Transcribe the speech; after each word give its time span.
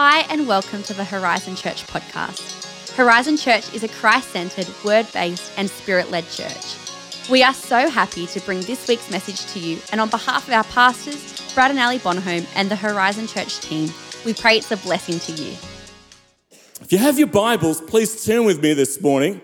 Hi, 0.00 0.20
and 0.30 0.46
welcome 0.46 0.84
to 0.84 0.94
the 0.94 1.02
Horizon 1.02 1.56
Church 1.56 1.84
podcast. 1.88 2.94
Horizon 2.94 3.36
Church 3.36 3.74
is 3.74 3.82
a 3.82 3.88
Christ 3.88 4.28
centered, 4.28 4.68
word 4.84 5.08
based, 5.12 5.50
and 5.56 5.68
spirit 5.68 6.08
led 6.12 6.22
church. 6.30 6.76
We 7.28 7.42
are 7.42 7.52
so 7.52 7.90
happy 7.90 8.28
to 8.28 8.40
bring 8.42 8.60
this 8.60 8.86
week's 8.86 9.10
message 9.10 9.52
to 9.54 9.58
you, 9.58 9.80
and 9.90 10.00
on 10.00 10.08
behalf 10.08 10.46
of 10.46 10.54
our 10.54 10.62
pastors, 10.62 11.52
Brad 11.52 11.72
and 11.72 11.80
Ali 11.80 11.98
Bonhomme, 11.98 12.46
and 12.54 12.70
the 12.70 12.76
Horizon 12.76 13.26
Church 13.26 13.58
team, 13.58 13.90
we 14.24 14.34
pray 14.34 14.58
it's 14.58 14.70
a 14.70 14.76
blessing 14.76 15.18
to 15.18 15.32
you. 15.32 15.50
If 16.80 16.92
you 16.92 16.98
have 16.98 17.18
your 17.18 17.26
Bibles, 17.26 17.80
please 17.80 18.24
turn 18.24 18.44
with 18.44 18.62
me 18.62 18.74
this 18.74 19.02
morning 19.02 19.40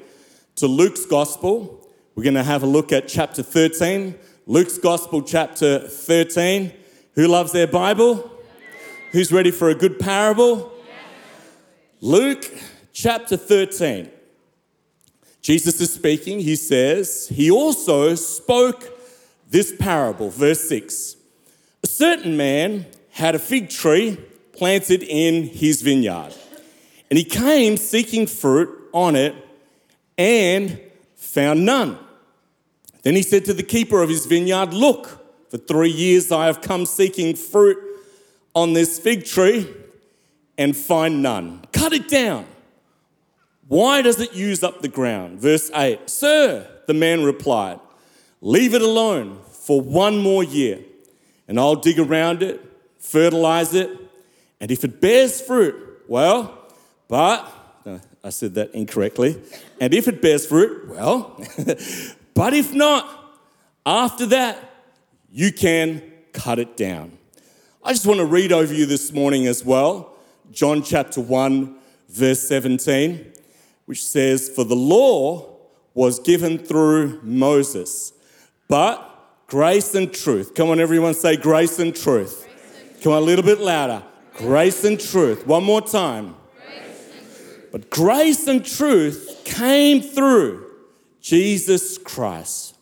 to 0.54 0.68
Luke's 0.68 1.04
Gospel. 1.04 1.84
We're 2.14 2.22
going 2.22 2.34
to 2.34 2.44
have 2.44 2.62
a 2.62 2.66
look 2.66 2.92
at 2.92 3.08
chapter 3.08 3.42
13. 3.42 4.14
Luke's 4.46 4.78
Gospel, 4.78 5.20
chapter 5.20 5.80
13. 5.80 6.72
Who 7.16 7.26
loves 7.26 7.50
their 7.50 7.66
Bible? 7.66 8.30
Who's 9.14 9.30
ready 9.30 9.52
for 9.52 9.68
a 9.68 9.76
good 9.76 10.00
parable? 10.00 10.72
Luke 12.00 12.52
chapter 12.92 13.36
13. 13.36 14.10
Jesus 15.40 15.80
is 15.80 15.94
speaking. 15.94 16.40
He 16.40 16.56
says, 16.56 17.28
He 17.28 17.48
also 17.48 18.16
spoke 18.16 18.90
this 19.48 19.72
parable, 19.78 20.30
verse 20.30 20.68
6. 20.68 21.14
A 21.84 21.86
certain 21.86 22.36
man 22.36 22.86
had 23.10 23.36
a 23.36 23.38
fig 23.38 23.70
tree 23.70 24.18
planted 24.50 25.04
in 25.04 25.44
his 25.44 25.80
vineyard, 25.80 26.34
and 27.08 27.16
he 27.16 27.24
came 27.24 27.76
seeking 27.76 28.26
fruit 28.26 28.68
on 28.92 29.14
it 29.14 29.36
and 30.18 30.80
found 31.14 31.64
none. 31.64 31.98
Then 33.04 33.14
he 33.14 33.22
said 33.22 33.44
to 33.44 33.54
the 33.54 33.62
keeper 33.62 34.02
of 34.02 34.08
his 34.08 34.26
vineyard, 34.26 34.74
Look, 34.74 35.50
for 35.50 35.58
three 35.58 35.92
years 35.92 36.32
I 36.32 36.46
have 36.46 36.60
come 36.60 36.84
seeking 36.84 37.36
fruit 37.36 37.93
on 38.54 38.72
this 38.72 38.98
fig 38.98 39.24
tree 39.24 39.72
and 40.56 40.76
find 40.76 41.22
none. 41.22 41.64
Cut 41.72 41.92
it 41.92 42.08
down. 42.08 42.46
Why 43.66 44.02
does 44.02 44.20
it 44.20 44.34
use 44.34 44.62
up 44.62 44.82
the 44.82 44.88
ground? 44.88 45.40
Verse 45.40 45.70
8 45.74 46.08
Sir, 46.08 46.68
the 46.86 46.94
man 46.94 47.24
replied, 47.24 47.80
Leave 48.40 48.74
it 48.74 48.82
alone 48.82 49.40
for 49.50 49.80
one 49.80 50.18
more 50.18 50.44
year, 50.44 50.80
and 51.48 51.58
I'll 51.58 51.76
dig 51.76 51.98
around 51.98 52.42
it, 52.42 52.60
fertilize 52.98 53.74
it, 53.74 53.90
and 54.60 54.70
if 54.70 54.84
it 54.84 55.00
bears 55.00 55.40
fruit, 55.40 56.02
well, 56.08 56.58
but, 57.08 57.50
I 58.22 58.30
said 58.30 58.54
that 58.54 58.74
incorrectly, 58.74 59.40
and 59.80 59.94
if 59.94 60.08
it 60.08 60.20
bears 60.20 60.46
fruit, 60.46 60.88
well, 60.88 61.42
but 62.34 62.54
if 62.54 62.72
not, 62.72 63.08
after 63.86 64.26
that, 64.26 64.58
you 65.30 65.52
can 65.52 66.02
cut 66.32 66.58
it 66.58 66.76
down. 66.76 67.18
I 67.86 67.92
just 67.92 68.06
want 68.06 68.18
to 68.20 68.24
read 68.24 68.50
over 68.50 68.72
you 68.72 68.86
this 68.86 69.12
morning 69.12 69.46
as 69.46 69.62
well 69.62 70.16
John 70.50 70.82
chapter 70.82 71.20
1, 71.20 71.76
verse 72.08 72.40
17, 72.48 73.30
which 73.84 74.02
says, 74.02 74.48
For 74.48 74.64
the 74.64 74.74
law 74.74 75.58
was 75.92 76.18
given 76.18 76.56
through 76.56 77.20
Moses, 77.22 78.14
but 78.68 79.46
grace 79.48 79.94
and 79.94 80.10
truth. 80.14 80.54
Come 80.54 80.70
on, 80.70 80.80
everyone, 80.80 81.12
say 81.12 81.36
grace 81.36 81.78
and 81.78 81.94
truth. 81.94 82.46
Grace. 82.46 83.02
Come 83.02 83.12
on, 83.12 83.18
a 83.18 83.24
little 83.26 83.44
bit 83.44 83.60
louder. 83.60 84.02
Grace, 84.32 84.82
and 84.84 84.98
truth. 84.98 85.46
One 85.46 85.64
more 85.64 85.82
time. 85.82 86.36
But 87.70 87.90
grace 87.90 88.46
and 88.46 88.64
truth 88.64 89.42
came 89.44 90.00
through 90.00 90.70
Jesus 91.20 91.98
Christ. 91.98 92.76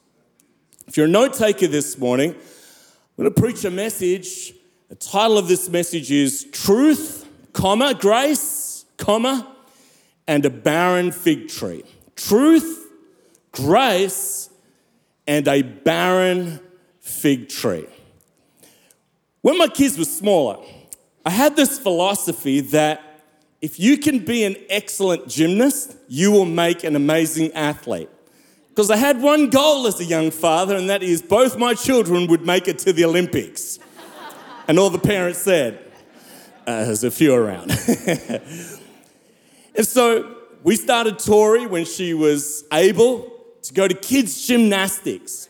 If 0.87 0.97
you're 0.97 1.06
a 1.06 1.11
note 1.11 1.34
taker 1.34 1.66
this 1.66 1.98
morning, 1.98 2.34
I'm 2.34 3.25
going 3.25 3.34
to 3.34 3.41
preach 3.41 3.64
a 3.64 3.70
message 3.70 4.55
the 4.92 4.96
title 4.96 5.38
of 5.38 5.48
this 5.48 5.70
message 5.70 6.10
is 6.10 6.44
Truth, 6.52 7.26
comma, 7.54 7.94
Grace, 7.94 8.84
comma, 8.98 9.56
and 10.26 10.44
a 10.44 10.50
barren 10.50 11.12
fig 11.12 11.48
tree. 11.48 11.82
Truth, 12.14 12.90
grace, 13.52 14.50
and 15.26 15.48
a 15.48 15.62
barren 15.62 16.60
fig 17.00 17.48
tree. 17.48 17.86
When 19.41 19.56
my 19.56 19.69
kids 19.69 19.97
were 19.97 20.04
smaller, 20.04 20.58
I 21.25 21.31
had 21.31 21.56
this 21.56 21.78
philosophy 21.78 22.60
that 22.60 23.25
if 23.62 23.81
you 23.81 23.97
can 23.97 24.19
be 24.19 24.44
an 24.44 24.56
excellent 24.69 25.26
gymnast, 25.26 25.97
you 26.06 26.31
will 26.31 26.44
make 26.44 26.84
an 26.84 26.97
amazing 26.97 27.50
athlete. 27.54 28.10
Because 28.69 28.91
I 28.91 28.97
had 28.97 29.22
one 29.22 29.48
goal 29.48 29.86
as 29.86 29.98
a 30.00 30.04
young 30.04 30.31
father, 30.31 30.76
and 30.76 30.91
that 30.91 31.02
is 31.02 31.22
both 31.22 31.56
my 31.56 31.72
children 31.72 32.26
would 32.26 32.44
make 32.44 32.69
it 32.69 32.78
to 32.81 32.92
the 32.92 33.06
Olympics. 33.06 33.78
And 34.69 34.78
all 34.78 34.91
the 34.91 34.99
parents 34.99 35.41
said, 35.41 35.78
uh, 36.67 36.84
there's 36.84 37.05
a 37.05 37.11
few 37.11 37.34
around. 37.34 37.71
and 39.75 39.87
so 39.87 40.37
we 40.62 40.77
started 40.77 41.19
Tori 41.19 41.67
when 41.67 41.84
she 41.84 42.15
was 42.15 42.65
able 42.73 43.33
to 43.62 43.75
go 43.75 43.89
to 43.89 43.95
kids' 43.95 44.47
gymnastics. 44.47 45.49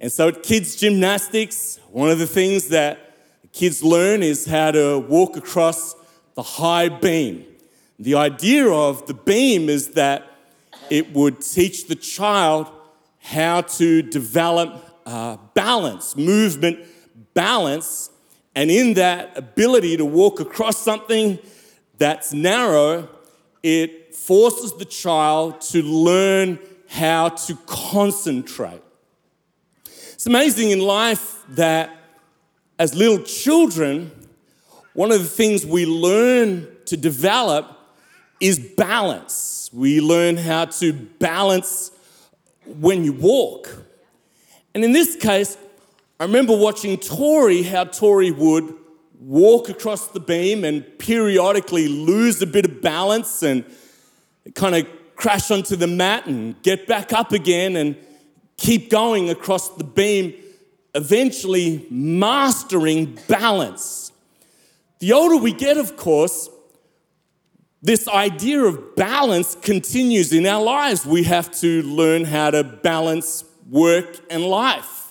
And 0.00 0.10
so 0.10 0.28
at 0.28 0.42
kids' 0.42 0.76
gymnastics, 0.76 1.78
one 1.90 2.10
of 2.10 2.18
the 2.18 2.26
things 2.26 2.68
that 2.68 3.16
kids 3.52 3.82
learn 3.84 4.22
is 4.22 4.46
how 4.46 4.72
to 4.72 4.98
walk 4.98 5.36
across 5.36 5.94
the 6.34 6.42
high 6.42 6.88
beam. 6.88 7.44
The 7.98 8.16
idea 8.16 8.68
of 8.68 9.06
the 9.06 9.14
beam 9.14 9.68
is 9.68 9.90
that 9.90 10.24
it 10.90 11.12
would 11.12 11.40
teach 11.40 11.86
the 11.86 11.96
child 11.96 12.68
how 13.20 13.62
to 13.62 14.02
develop 14.02 14.84
uh, 15.06 15.36
balance, 15.54 16.16
movement 16.16 16.80
balance 17.34 18.10
and 18.54 18.70
in 18.70 18.94
that 18.94 19.36
ability 19.36 19.96
to 19.96 20.04
walk 20.04 20.40
across 20.40 20.78
something 20.78 21.38
that's 21.98 22.32
narrow, 22.32 23.08
it 23.62 24.14
forces 24.14 24.72
the 24.74 24.84
child 24.84 25.60
to 25.60 25.82
learn 25.82 26.58
how 26.88 27.28
to 27.28 27.54
concentrate. 27.66 28.82
It's 29.84 30.26
amazing 30.26 30.70
in 30.70 30.80
life 30.80 31.44
that 31.50 31.90
as 32.78 32.94
little 32.94 33.22
children, 33.22 34.10
one 34.94 35.12
of 35.12 35.20
the 35.20 35.28
things 35.28 35.64
we 35.64 35.86
learn 35.86 36.66
to 36.86 36.96
develop 36.96 37.78
is 38.40 38.58
balance. 38.58 39.70
We 39.72 40.00
learn 40.00 40.36
how 40.36 40.66
to 40.66 40.92
balance 40.92 41.90
when 42.66 43.04
you 43.04 43.12
walk. 43.12 43.68
And 44.74 44.84
in 44.84 44.92
this 44.92 45.16
case, 45.16 45.56
I 46.20 46.24
remember 46.24 46.56
watching 46.56 46.96
Tori, 46.96 47.62
how 47.62 47.84
Tori 47.84 48.32
would 48.32 48.74
walk 49.20 49.68
across 49.68 50.08
the 50.08 50.18
beam 50.18 50.64
and 50.64 50.84
periodically 50.98 51.86
lose 51.86 52.42
a 52.42 52.46
bit 52.46 52.64
of 52.64 52.82
balance 52.82 53.44
and 53.44 53.64
kind 54.56 54.74
of 54.74 54.88
crash 55.14 55.52
onto 55.52 55.76
the 55.76 55.86
mat 55.86 56.26
and 56.26 56.60
get 56.62 56.88
back 56.88 57.12
up 57.12 57.30
again 57.30 57.76
and 57.76 57.96
keep 58.56 58.90
going 58.90 59.30
across 59.30 59.68
the 59.76 59.84
beam, 59.84 60.34
eventually 60.96 61.86
mastering 61.88 63.16
balance. 63.28 64.10
The 64.98 65.12
older 65.12 65.36
we 65.36 65.52
get, 65.52 65.76
of 65.76 65.96
course, 65.96 66.48
this 67.80 68.08
idea 68.08 68.64
of 68.64 68.96
balance 68.96 69.54
continues 69.54 70.32
in 70.32 70.46
our 70.46 70.60
lives. 70.60 71.06
We 71.06 71.22
have 71.24 71.52
to 71.60 71.82
learn 71.82 72.24
how 72.24 72.50
to 72.50 72.64
balance 72.64 73.44
work 73.68 74.18
and 74.30 74.42
life 74.42 75.07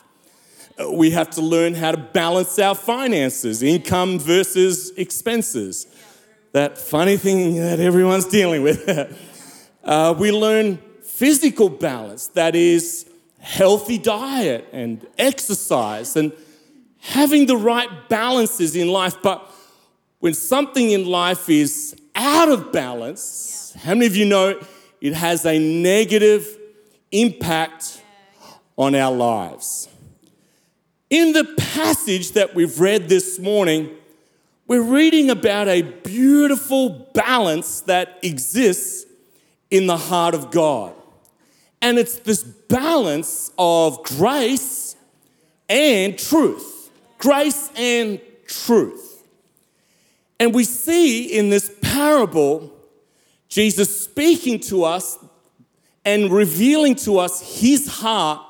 we 0.86 1.12
have 1.12 1.30
to 1.32 1.42
learn 1.42 1.74
how 1.74 1.92
to 1.92 1.98
balance 1.98 2.60
our 2.60 2.76
finances, 2.76 3.64
income 3.64 4.20
versus 4.20 4.92
expenses. 4.92 5.88
That 6.52 6.78
funny 6.78 7.18
thing 7.18 7.56
that 7.56 7.80
everyone's 7.80 8.26
dealing 8.26 8.64
with. 8.64 8.88
uh, 9.84 10.16
we 10.18 10.32
learn 10.32 10.78
physical 11.04 11.70
balance, 11.70 12.28
that 12.28 12.56
is, 12.56 13.10
healthy 13.40 13.98
diet 13.98 14.68
and 14.72 15.06
exercise 15.18 16.16
and 16.16 16.34
having 17.00 17.46
the 17.46 17.58
right 17.58 18.10
balances 18.10 18.76
in 18.76 18.90
life. 18.90 19.16
But 19.22 19.50
when 20.20 20.34
something 20.34 20.92
in 20.92 21.06
life 21.06 21.50
is 21.50 21.96
out 22.16 22.50
of 22.50 22.72
balance, 22.72 23.74
how 23.84 23.94
many 23.94 24.08
of 24.08 24.16
you 24.16 24.26
know 24.26 24.60
it 25.00 25.14
has 25.14 25.46
a 25.46 25.58
negative 25.60 26.58
impact 27.12 28.02
on 28.78 28.96
our 28.96 29.14
lives? 29.14 29.88
In 31.10 31.32
the 31.32 31.46
passage 31.58 32.34
that 32.34 32.54
we've 32.54 32.82
read 32.82 33.08
this 33.08 33.40
morning, 33.40 33.96
we're 34.68 34.82
reading 34.82 35.30
about 35.30 35.70
a 35.70 35.82
beautiful 35.82 37.10
balance 37.14 37.80
that 37.82 38.20
exists 38.24 39.06
in 39.72 39.88
the 39.88 39.96
heart 39.96 40.36
of 40.36 40.52
God. 40.52 40.94
And 41.82 41.98
it's 41.98 42.20
this 42.20 42.44
balance 42.44 43.52
of 43.58 44.04
grace 44.04 44.98
and 45.70 46.20
truth. 46.20 46.92
Grace 47.20 47.72
and 47.78 48.20
truth. 48.46 49.26
And 50.42 50.54
we 50.54 50.66
see 50.66 51.28
in 51.28 51.50
this 51.50 51.72
parable 51.82 52.70
Jesus 53.48 54.02
speaking 54.02 54.60
to 54.60 54.84
us 54.84 55.18
and 56.04 56.30
revealing 56.30 56.96
to 56.96 57.18
us 57.20 57.62
his 57.62 57.88
heart 57.88 58.42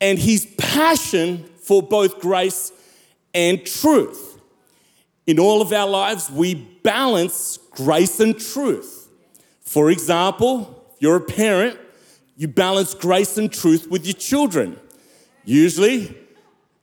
and 0.00 0.18
his 0.18 0.46
passion 0.56 1.50
for 1.66 1.82
both 1.82 2.20
grace 2.20 2.72
and 3.34 3.66
truth. 3.66 4.40
in 5.26 5.40
all 5.40 5.60
of 5.60 5.72
our 5.72 5.88
lives, 5.88 6.30
we 6.30 6.54
balance 6.54 7.58
grace 7.72 8.20
and 8.20 8.38
truth. 8.38 9.08
For 9.60 9.90
example, 9.90 10.84
if 10.94 11.02
you're 11.02 11.16
a 11.16 11.20
parent, 11.20 11.76
you 12.36 12.46
balance 12.46 12.94
grace 12.94 13.36
and 13.36 13.52
truth 13.52 13.88
with 13.90 14.06
your 14.06 14.14
children. 14.14 14.78
Usually, 15.44 16.16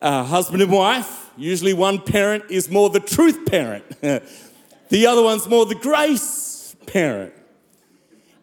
uh, 0.02 0.26
husband 0.26 0.62
and 0.62 0.70
wife, 0.70 1.32
usually 1.38 1.74
one 1.74 2.02
parent 2.02 2.44
is 2.50 2.70
more 2.70 2.90
the 2.90 3.00
truth 3.00 3.46
parent, 3.46 3.86
the 4.02 5.08
other 5.08 5.24
one's 5.24 5.48
more 5.48 5.66
the 5.66 5.76
grace 5.76 6.76
parent. 6.86 7.34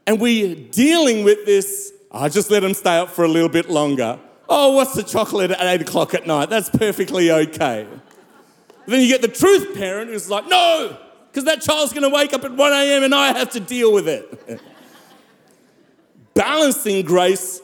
And 0.07 0.19
we're 0.19 0.55
dealing 0.55 1.25
with 1.25 1.45
this, 1.45 1.93
I 2.11 2.31
just 2.31 2.51
let 2.51 2.61
them 2.61 2.73
stay 2.73 2.97
up 2.97 3.11
for 3.11 3.25
a 3.25 3.29
little 3.29 3.51
bit 3.51 3.69
longer. 3.69 4.19
Oh, 4.53 4.73
what's 4.73 4.95
the 4.95 5.05
chocolate 5.05 5.53
at 5.53 5.81
8 5.81 5.83
o'clock 5.83 6.13
at 6.13 6.27
night? 6.27 6.51
That's 6.51 6.69
perfectly 6.69 7.31
okay. 7.31 7.87
Then 8.87 9.01
you 9.01 9.07
get 9.07 9.23
the 9.23 9.29
truth 9.29 9.77
parent 9.77 10.11
who's 10.11 10.29
like, 10.29 10.49
no, 10.49 10.97
because 11.29 11.45
that 11.45 11.63
child's 11.63 11.93
going 11.93 12.03
to 12.03 12.09
wake 12.09 12.33
up 12.33 12.45
at 12.45 12.53
1 12.53 12.73
a.m. 12.73 13.05
and 13.05 13.15
I 13.15 13.29
have 13.39 13.51
to 13.51 13.61
deal 13.61 13.93
with 13.93 14.09
it. 14.09 14.61
Balancing 16.35 17.05
grace 17.05 17.61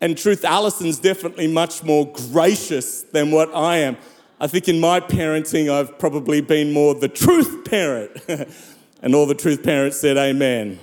and 0.00 0.16
truth, 0.16 0.44
Allison's 0.44 1.00
definitely 1.00 1.48
much 1.48 1.82
more 1.82 2.06
gracious 2.30 3.02
than 3.02 3.32
what 3.32 3.52
I 3.52 3.78
am. 3.78 3.96
I 4.40 4.46
think 4.46 4.68
in 4.68 4.78
my 4.78 5.00
parenting, 5.00 5.68
I've 5.68 5.98
probably 5.98 6.40
been 6.40 6.72
more 6.72 6.94
the 6.94 7.08
truth 7.08 7.64
parent. 7.64 8.12
and 9.02 9.12
all 9.12 9.26
the 9.26 9.34
truth 9.34 9.64
parents 9.64 10.00
said, 10.00 10.16
Amen. 10.16 10.78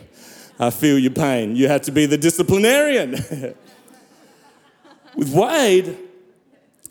I 0.59 0.69
feel 0.69 0.99
your 0.99 1.11
pain. 1.11 1.55
You 1.55 1.69
had 1.69 1.83
to 1.83 1.91
be 1.93 2.05
the 2.05 2.17
disciplinarian. 2.17 3.55
With 5.15 5.33
Wade, 5.33 5.97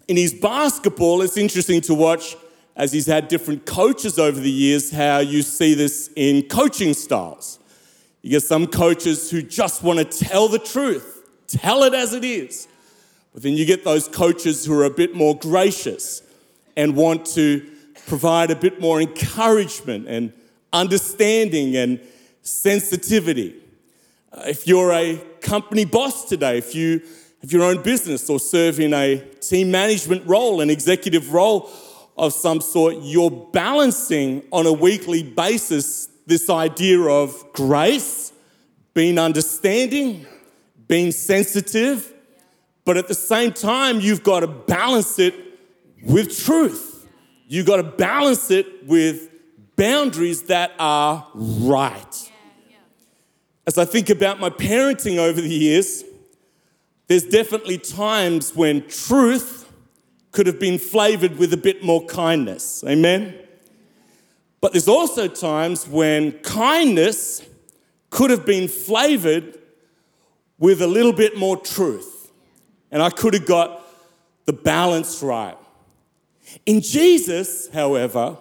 in 0.09 0.17
his 0.17 0.33
basketball, 0.33 1.21
it's 1.21 1.37
interesting 1.37 1.83
to 1.83 1.95
watch 1.95 2.37
as 2.75 2.91
he's 2.91 3.07
had 3.07 3.29
different 3.29 3.67
coaches 3.67 4.19
over 4.19 4.41
the 4.41 4.51
years, 4.51 4.91
how 4.91 5.19
you 5.19 5.43
see 5.43 5.75
this 5.75 6.09
in 6.17 6.49
coaching 6.49 6.95
styles. 6.95 7.59
You 8.23 8.31
get 8.31 8.43
some 8.43 8.67
coaches 8.67 9.31
who 9.31 9.43
just 9.43 9.83
want 9.83 9.99
to 9.99 10.05
tell 10.25 10.49
the 10.49 10.59
truth, 10.59 11.29
tell 11.47 11.83
it 11.85 11.93
as 11.93 12.15
it 12.15 12.25
is. 12.25 12.67
But 13.35 13.43
then 13.43 13.55
you 13.55 13.67
get 13.67 13.85
those 13.85 14.09
coaches 14.09 14.65
who 14.65 14.79
are 14.81 14.85
a 14.85 14.91
bit 14.91 15.15
more 15.15 15.37
gracious 15.37 16.23
and 16.77 16.97
want 16.97 17.27
to 17.35 17.71
provide 18.07 18.51
a 18.51 18.57
bit 18.57 18.81
more 18.81 19.03
encouragement 19.03 20.09
and 20.09 20.33
understanding 20.73 21.77
and 21.77 22.01
sensitivity. 22.41 23.55
Uh, 24.33 24.45
if 24.47 24.67
you're 24.67 24.93
a 24.93 25.19
company 25.43 25.85
boss 25.85 26.25
today, 26.25 26.57
if 26.57 26.75
you 26.75 27.03
have 27.45 27.53
your 27.53 27.65
own 27.65 27.83
business 27.83 28.31
or 28.31 28.41
serve 28.41 28.81
in 28.81 28.95
a 28.95 29.19
team 29.41 29.71
management 29.71 30.27
role, 30.27 30.63
an 30.63 30.71
executive 30.71 31.35
role, 31.35 31.71
of 32.17 32.33
some 32.33 32.59
sort, 32.59 32.97
you're 33.03 33.31
balancing 33.53 34.43
on 34.51 34.65
a 34.67 34.73
weekly 34.73 35.23
basis 35.23 36.07
this 36.27 36.49
idea 36.49 36.99
of 37.01 37.45
grace, 37.53 38.33
being 38.95 39.19
understanding, 39.19 40.25
being 40.89 41.13
sensitive, 41.13 42.15
but 42.87 42.97
at 42.97 43.09
the 43.09 43.15
same 43.15 43.53
time, 43.53 44.01
you've 44.01 44.23
got 44.23 44.41
to 44.41 44.47
balance 44.47 45.19
it 45.19 45.35
with 46.03 46.35
truth. 46.47 47.07
You've 47.47 47.67
got 47.67 47.77
to 47.77 47.83
balance 47.83 48.51
it 48.51 48.87
with 48.87 49.29
boundaries 49.77 50.45
that 50.45 50.73
are 50.79 51.27
right. 51.35 52.33
As 53.67 53.77
I 53.77 53.85
think 53.85 54.09
about 54.09 54.41
my 54.41 54.49
parenting 54.49 55.19
over 55.19 55.43
the 55.43 55.49
years, 55.49 56.05
there's 57.07 57.25
definitely 57.25 57.79
times 57.79 58.55
when 58.55 58.87
truth 58.89 59.71
could 60.33 60.47
have 60.47 60.59
been 60.59 60.79
flavored 60.79 61.39
with 61.39 61.53
a 61.53 61.57
bit 61.57 61.83
more 61.85 62.05
kindness. 62.07 62.83
Amen? 62.87 63.39
But 64.61 64.73
there's 64.73 64.89
also 64.89 65.29
times 65.29 65.87
when 65.87 66.33
kindness 66.41 67.43
could 68.11 68.31
have 68.31 68.47
been 68.47 68.69
flavored 68.69 69.59
with 70.59 70.81
a 70.81 70.87
little 70.87 71.13
bit 71.13 71.37
more 71.37 71.57
truth. 71.57 72.31
And 72.91 73.03
I 73.03 73.11
could 73.11 73.35
have 73.35 73.47
got 73.47 73.83
the 74.47 74.53
balance 74.53 75.23
right. 75.23 75.57
In 76.65 76.81
Jesus, 76.81 77.69
however, 77.69 78.39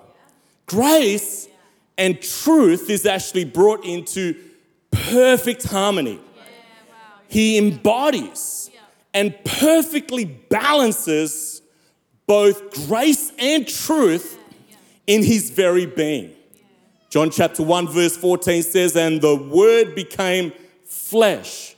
grace 0.66 1.48
and 1.98 2.22
truth 2.22 2.90
is 2.90 3.06
actually 3.06 3.46
brought 3.46 3.84
into 3.86 4.36
perfect 4.92 5.64
harmony. 5.64 6.20
He 7.34 7.58
embodies 7.58 8.70
and 9.12 9.34
perfectly 9.44 10.24
balances 10.24 11.64
both 12.28 12.88
grace 12.88 13.32
and 13.40 13.68
truth 13.68 14.38
in 15.08 15.24
his 15.24 15.50
very 15.50 15.88
being. 15.88 16.36
John 17.10 17.32
chapter 17.32 17.64
1, 17.64 17.88
verse 17.88 18.16
14 18.16 18.62
says, 18.62 18.96
And 18.96 19.20
the 19.20 19.36
word 19.36 19.96
became 19.96 20.54
flesh 20.86 21.76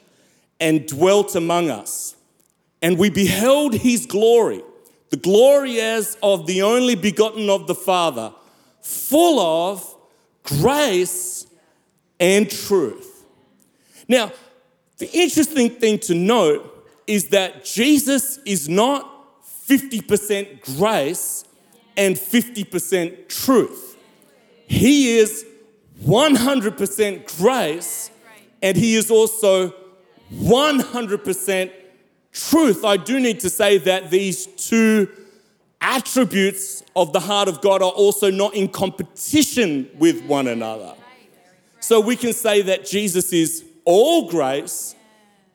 and 0.59 0.85
dwelt 0.85 1.37
among 1.37 1.69
us. 1.69 2.17
And 2.81 2.97
we 2.97 3.09
beheld 3.09 3.75
his 3.75 4.05
glory, 4.05 4.61
the 5.09 5.15
glory 5.15 5.79
as 5.79 6.17
of 6.21 6.47
the 6.47 6.63
only 6.63 6.95
begotten 6.95 7.49
of 7.49 7.67
the 7.67 7.75
Father, 7.75 8.33
full 8.81 9.39
of 9.39 9.95
grace 10.43 11.47
and 12.19 12.51
truth. 12.51 13.23
Now, 14.09 14.33
the 14.97 15.09
interesting 15.11 15.69
thing 15.69 15.99
to 15.99 16.15
note 16.15 16.71
is 17.07 17.29
that 17.29 17.65
Jesus 17.65 18.39
is 18.45 18.69
not 18.69 19.11
50% 19.67 20.77
grace 20.77 21.43
and 21.97 22.15
50% 22.15 23.27
truth. 23.27 23.97
He 24.67 25.17
is 25.17 25.45
100% 26.03 27.37
grace 27.37 28.09
and 28.61 28.77
he 28.77 28.95
is 28.95 29.11
also 29.11 29.73
100% 30.33 31.71
truth. 32.31 32.85
I 32.85 32.97
do 32.97 33.19
need 33.19 33.39
to 33.41 33.49
say 33.49 33.77
that 33.79 34.11
these 34.11 34.45
two 34.45 35.09
attributes 35.81 36.83
of 36.95 37.13
the 37.13 37.19
heart 37.19 37.47
of 37.47 37.61
God 37.61 37.81
are 37.81 37.91
also 37.91 38.31
not 38.31 38.55
in 38.55 38.67
competition 38.67 39.89
with 39.97 40.25
one 40.25 40.47
another. 40.47 40.95
So 41.79 41.99
we 41.99 42.15
can 42.15 42.33
say 42.33 42.61
that 42.63 42.85
Jesus 42.85 43.31
is 43.31 43.64
all 43.85 44.29
grace 44.29 44.95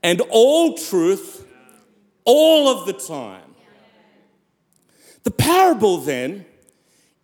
and 0.03 0.21
all 0.31 0.77
truth 0.77 1.47
all 2.25 2.69
of 2.69 2.87
the 2.87 2.93
time. 2.93 3.55
The 5.25 5.31
parable 5.31 5.99
then 5.99 6.47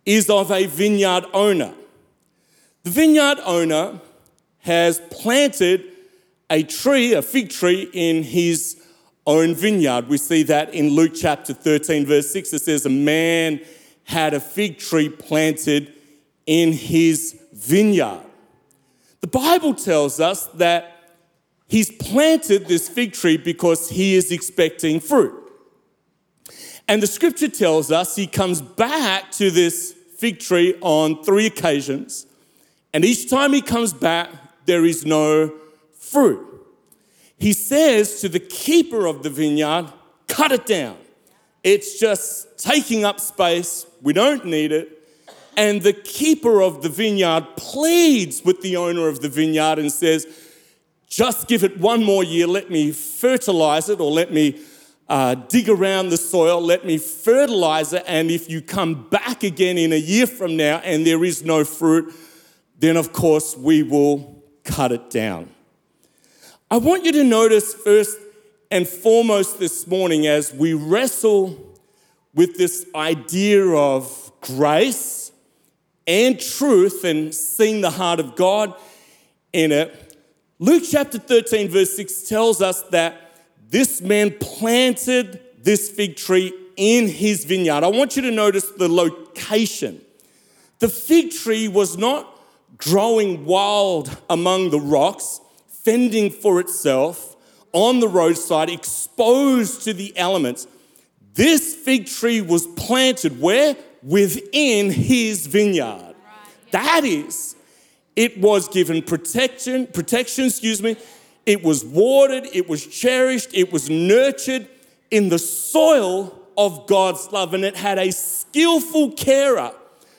is 0.05 0.29
of 0.29 0.51
a 0.51 0.67
vineyard 0.67 1.25
owner. 1.33 1.73
The 2.83 2.91
vineyard 2.91 3.39
owner 3.43 3.99
has 4.59 4.99
planted 5.11 5.83
a 6.49 6.63
tree, 6.63 7.13
a 7.13 7.21
fig 7.21 7.49
tree, 7.49 7.89
in 7.93 8.23
his 8.23 8.81
own 9.25 9.55
vineyard. 9.55 10.07
We 10.07 10.17
see 10.17 10.43
that 10.43 10.73
in 10.73 10.89
Luke 10.89 11.13
chapter 11.15 11.53
13, 11.53 12.05
verse 12.05 12.29
6. 12.31 12.53
It 12.53 12.61
says, 12.61 12.85
A 12.85 12.89
man 12.89 13.59
had 14.05 14.33
a 14.33 14.39
fig 14.39 14.77
tree 14.77 15.09
planted 15.09 15.93
in 16.45 16.71
his 16.71 17.37
vineyard. 17.53 18.23
The 19.19 19.27
Bible 19.27 19.73
tells 19.73 20.19
us 20.19 20.47
that 20.55 20.96
he's 21.67 21.91
planted 21.91 22.67
this 22.67 22.89
fig 22.89 23.13
tree 23.13 23.37
because 23.37 23.89
he 23.89 24.15
is 24.15 24.31
expecting 24.31 24.99
fruit. 24.99 25.33
And 26.87 27.03
the 27.03 27.07
scripture 27.07 27.49
tells 27.49 27.91
us 27.91 28.15
he 28.15 28.27
comes 28.27 28.61
back 28.61 29.31
to 29.33 29.51
this 29.51 29.93
fig 30.17 30.39
tree 30.39 30.75
on 30.81 31.23
three 31.23 31.45
occasions. 31.45 32.25
And 32.93 33.03
each 33.03 33.29
time 33.29 33.53
he 33.53 33.61
comes 33.61 33.93
back, 33.93 34.29
there 34.65 34.85
is 34.85 35.05
no 35.05 35.53
fruit. 35.93 36.45
He 37.37 37.53
says 37.53 38.21
to 38.21 38.29
the 38.29 38.39
keeper 38.39 39.05
of 39.05 39.23
the 39.23 39.29
vineyard, 39.29 39.91
cut 40.27 40.51
it 40.51 40.65
down. 40.65 40.97
It's 41.63 41.99
just 41.99 42.57
taking 42.57 43.03
up 43.03 43.19
space. 43.19 43.85
We 44.01 44.13
don't 44.13 44.45
need 44.45 44.71
it. 44.71 44.93
And 45.57 45.81
the 45.81 45.93
keeper 45.93 46.61
of 46.61 46.81
the 46.81 46.89
vineyard 46.89 47.47
pleads 47.57 48.43
with 48.45 48.61
the 48.61 48.77
owner 48.77 49.07
of 49.07 49.21
the 49.21 49.29
vineyard 49.29 49.79
and 49.79 49.91
says, 49.91 50.25
just 51.07 51.47
give 51.47 51.63
it 51.63 51.79
one 51.79 52.03
more 52.03 52.23
year. 52.23 52.47
Let 52.47 52.69
me 52.69 52.91
fertilize 52.91 53.89
it 53.89 53.99
or 53.99 54.11
let 54.11 54.31
me 54.31 54.61
uh, 55.09 55.35
dig 55.35 55.69
around 55.69 56.09
the 56.09 56.17
soil, 56.17 56.61
let 56.61 56.85
me 56.85 56.97
fertilize 56.97 57.93
it, 57.93 58.03
and 58.07 58.29
if 58.29 58.49
you 58.49 58.61
come 58.61 59.07
back 59.09 59.43
again 59.43 59.77
in 59.77 59.93
a 59.93 59.97
year 59.97 60.27
from 60.27 60.57
now 60.57 60.79
and 60.79 61.05
there 61.05 61.23
is 61.23 61.43
no 61.43 61.63
fruit, 61.63 62.13
then 62.77 62.97
of 62.97 63.13
course 63.13 63.55
we 63.55 63.83
will 63.83 64.43
cut 64.63 64.91
it 64.91 65.09
down. 65.09 65.49
I 66.69 66.77
want 66.77 67.05
you 67.05 67.13
to 67.13 67.23
notice 67.23 67.73
first 67.73 68.17
and 68.69 68.85
foremost 68.85 69.59
this 69.59 69.87
morning 69.87 70.27
as 70.27 70.53
we 70.53 70.73
wrestle 70.73 71.77
with 72.33 72.57
this 72.57 72.85
idea 72.93 73.65
of 73.65 74.31
grace 74.41 75.31
and 76.05 76.39
truth 76.39 77.05
and 77.05 77.33
seeing 77.33 77.79
the 77.79 77.91
heart 77.91 78.19
of 78.19 78.35
God 78.35 78.73
in 79.53 79.71
it. 79.71 80.06
Luke 80.59 80.83
chapter 80.89 81.19
13, 81.19 81.69
verse 81.69 81.95
6 81.95 82.23
tells 82.23 82.63
us 82.63 82.81
that 82.89 83.43
this 83.69 84.01
man 84.01 84.33
planted 84.39 85.39
this 85.61 85.87
fig 85.91 86.15
tree 86.15 86.51
in 86.75 87.07
his 87.07 87.45
vineyard. 87.45 87.83
I 87.83 87.87
want 87.87 88.15
you 88.15 88.23
to 88.23 88.31
notice 88.31 88.67
the 88.71 88.89
location. 88.89 90.01
The 90.79 90.89
fig 90.89 91.31
tree 91.31 91.67
was 91.67 91.95
not 91.95 92.41
growing 92.77 93.45
wild 93.45 94.17
among 94.31 94.71
the 94.71 94.79
rocks, 94.79 95.41
fending 95.67 96.31
for 96.31 96.59
itself 96.59 97.35
on 97.71 97.99
the 97.99 98.07
roadside, 98.07 98.71
exposed 98.71 99.83
to 99.83 99.93
the 99.93 100.11
elements. 100.17 100.65
This 101.35 101.75
fig 101.75 102.07
tree 102.07 102.41
was 102.41 102.65
planted 102.65 103.39
where? 103.39 103.75
Within 104.01 104.89
his 104.89 105.45
vineyard. 105.45 106.15
That 106.71 107.03
is, 107.03 107.56
it 108.17 108.39
was 108.39 108.67
given 108.67 109.03
protection, 109.03 109.85
protection, 109.85 110.45
excuse 110.45 110.81
me. 110.81 110.97
It 111.45 111.63
was 111.63 111.85
watered, 111.85 112.47
it 112.51 112.67
was 112.67 112.85
cherished, 112.85 113.51
it 113.53 113.71
was 113.71 113.91
nurtured 113.91 114.67
in 115.11 115.29
the 115.29 115.37
soil 115.37 116.37
of 116.57 116.87
God's 116.87 117.31
love, 117.31 117.53
and 117.53 117.63
it 117.63 117.75
had 117.75 117.99
a 117.99 118.11
skillful 118.11 119.11
carer 119.11 119.71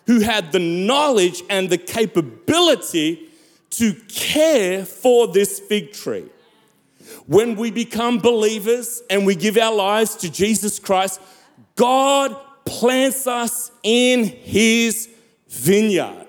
who 0.06 0.20
had 0.20 0.52
the 0.52 0.60
knowledge 0.60 1.42
and 1.50 1.68
the 1.68 1.76
capability 1.76 3.28
to 3.70 3.94
care 4.08 4.84
for 4.84 5.26
this 5.26 5.58
fig 5.58 5.92
tree. 5.92 6.26
When 7.26 7.56
we 7.56 7.72
become 7.72 8.18
believers 8.18 9.02
and 9.10 9.26
we 9.26 9.34
give 9.34 9.58
our 9.58 9.74
lives 9.74 10.14
to 10.18 10.30
Jesus 10.30 10.78
Christ, 10.78 11.20
God 11.74 12.36
plants 12.64 13.26
us 13.26 13.72
in 13.82 14.24
His 14.24 15.08
vineyard. 15.48 16.27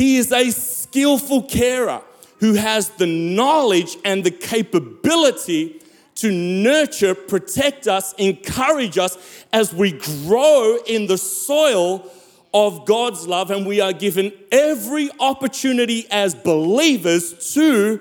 He 0.00 0.16
is 0.16 0.32
a 0.32 0.48
skillful 0.50 1.42
carer 1.42 2.00
who 2.38 2.54
has 2.54 2.88
the 2.88 3.04
knowledge 3.04 3.98
and 4.02 4.24
the 4.24 4.30
capability 4.30 5.78
to 6.14 6.32
nurture, 6.32 7.14
protect 7.14 7.86
us, 7.86 8.14
encourage 8.14 8.96
us 8.96 9.18
as 9.52 9.74
we 9.74 9.92
grow 9.92 10.78
in 10.86 11.06
the 11.06 11.18
soil 11.18 12.10
of 12.54 12.86
God's 12.86 13.26
love, 13.26 13.50
and 13.50 13.66
we 13.66 13.82
are 13.82 13.92
given 13.92 14.32
every 14.50 15.10
opportunity 15.20 16.06
as 16.10 16.34
believers 16.34 17.52
to 17.52 18.00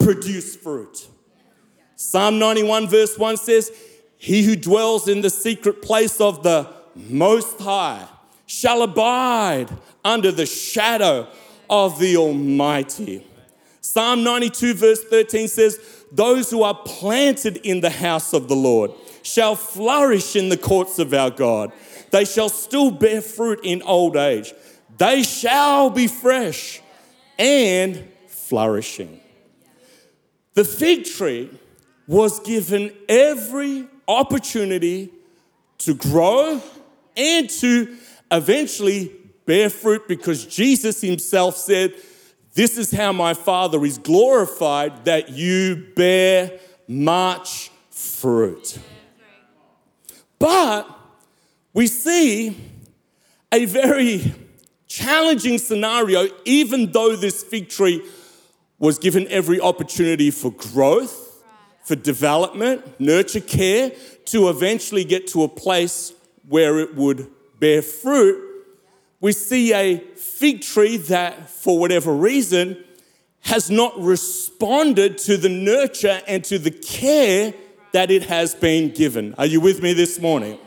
produce 0.00 0.56
fruit. 0.56 1.06
Psalm 1.94 2.40
91, 2.40 2.88
verse 2.88 3.16
1 3.16 3.36
says, 3.36 3.70
He 4.18 4.42
who 4.42 4.56
dwells 4.56 5.06
in 5.06 5.20
the 5.20 5.30
secret 5.30 5.80
place 5.80 6.20
of 6.20 6.42
the 6.42 6.68
Most 6.96 7.60
High 7.60 8.08
shall 8.46 8.82
abide 8.82 9.68
under 10.06 10.30
the 10.30 10.46
shadow 10.46 11.26
of 11.68 11.98
the 11.98 12.16
Almighty. 12.16 13.26
Psalm 13.80 14.22
92, 14.22 14.74
verse 14.74 15.02
13 15.04 15.48
says, 15.48 15.80
Those 16.12 16.48
who 16.48 16.62
are 16.62 16.78
planted 16.84 17.56
in 17.58 17.80
the 17.80 17.90
house 17.90 18.32
of 18.32 18.48
the 18.48 18.54
Lord 18.54 18.92
shall 19.22 19.56
flourish 19.56 20.36
in 20.36 20.48
the 20.48 20.56
courts 20.56 21.00
of 21.00 21.12
our 21.12 21.30
God. 21.30 21.72
They 22.12 22.24
shall 22.24 22.48
still 22.48 22.92
bear 22.92 23.20
fruit 23.20 23.60
in 23.64 23.82
old 23.82 24.16
age. 24.16 24.54
They 24.96 25.24
shall 25.24 25.90
be 25.90 26.06
fresh 26.06 26.80
and 27.36 28.08
flourishing. 28.28 29.20
The 30.54 30.64
fig 30.64 31.04
tree 31.04 31.50
was 32.06 32.38
given 32.40 32.92
every 33.08 33.88
opportunity 34.06 35.10
to 35.78 35.94
grow 35.94 36.62
and 37.16 37.50
to 37.50 37.96
eventually 38.30 39.12
bear 39.46 39.70
fruit 39.70 40.06
because 40.08 40.44
Jesus 40.44 41.00
himself 41.00 41.56
said, 41.56 41.94
This 42.54 42.76
is 42.76 42.90
how 42.90 43.12
my 43.12 43.32
Father 43.34 43.84
is 43.84 43.98
glorified, 43.98 45.04
that 45.06 45.30
you 45.30 45.86
bear 45.94 46.58
much 46.88 47.70
fruit. 47.90 48.78
But 50.38 50.88
we 51.72 51.86
see 51.86 52.56
a 53.52 53.64
very 53.64 54.34
challenging 54.86 55.58
scenario, 55.58 56.28
even 56.44 56.92
though 56.92 57.16
this 57.16 57.42
fig 57.42 57.68
tree 57.68 58.02
was 58.78 58.98
given 58.98 59.26
every 59.28 59.60
opportunity 59.60 60.30
for 60.30 60.50
growth, 60.50 61.42
for 61.84 61.96
development, 61.96 63.00
nurture, 63.00 63.40
care, 63.40 63.92
to 64.26 64.48
eventually 64.48 65.04
get 65.04 65.26
to 65.28 65.44
a 65.44 65.48
place 65.48 66.12
where 66.48 66.78
it 66.78 66.94
would 66.94 67.30
bear 67.58 67.80
fruit. 67.80 68.45
We 69.20 69.32
see 69.32 69.72
a 69.72 69.98
fig 69.98 70.62
tree 70.62 70.96
that, 70.96 71.48
for 71.48 71.78
whatever 71.78 72.12
reason, 72.12 72.82
has 73.40 73.70
not 73.70 73.98
responded 73.98 75.18
to 75.18 75.36
the 75.36 75.48
nurture 75.48 76.20
and 76.26 76.44
to 76.44 76.58
the 76.58 76.70
care 76.70 77.54
that 77.92 78.10
it 78.10 78.24
has 78.24 78.54
been 78.54 78.90
given. 78.92 79.34
Are 79.38 79.46
you 79.46 79.60
with 79.60 79.82
me 79.82 79.92
this 79.92 80.20
morning? 80.20 80.58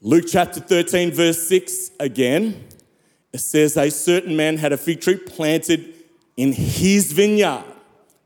Luke 0.00 0.26
chapter 0.28 0.60
13, 0.60 1.10
verse 1.10 1.48
6 1.48 1.90
again, 1.98 2.64
it 3.32 3.38
says, 3.38 3.76
A 3.76 3.90
certain 3.90 4.36
man 4.36 4.56
had 4.56 4.72
a 4.72 4.76
fig 4.76 5.00
tree 5.00 5.16
planted 5.16 5.94
in 6.36 6.52
his 6.52 7.12
vineyard. 7.12 7.64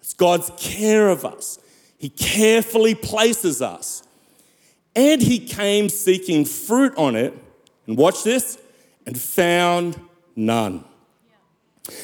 It's 0.01 0.15
God's 0.15 0.51
care 0.59 1.09
of 1.09 1.25
us. 1.25 1.59
He 1.97 2.09
carefully 2.09 2.95
places 2.95 3.63
us. 3.63 4.03
And 4.95 5.23
he 5.23 5.39
came 5.39 5.89
seeking 5.89 6.45
fruit 6.45 6.93
on 6.97 7.17
it, 7.17 7.35
and 7.91 7.99
watch 7.99 8.23
this, 8.23 8.57
and 9.05 9.21
found 9.21 9.99
none. 10.37 10.85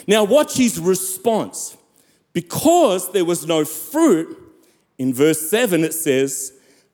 Now, 0.09 0.25
watch 0.25 0.57
his 0.57 0.81
response. 0.81 1.77
Because 2.33 3.13
there 3.13 3.25
was 3.25 3.47
no 3.47 3.65
fruit, 3.65 4.37
in 4.99 5.15
verse 5.15 5.49
7 5.49 5.85
it 5.85 5.95
says, 5.95 6.53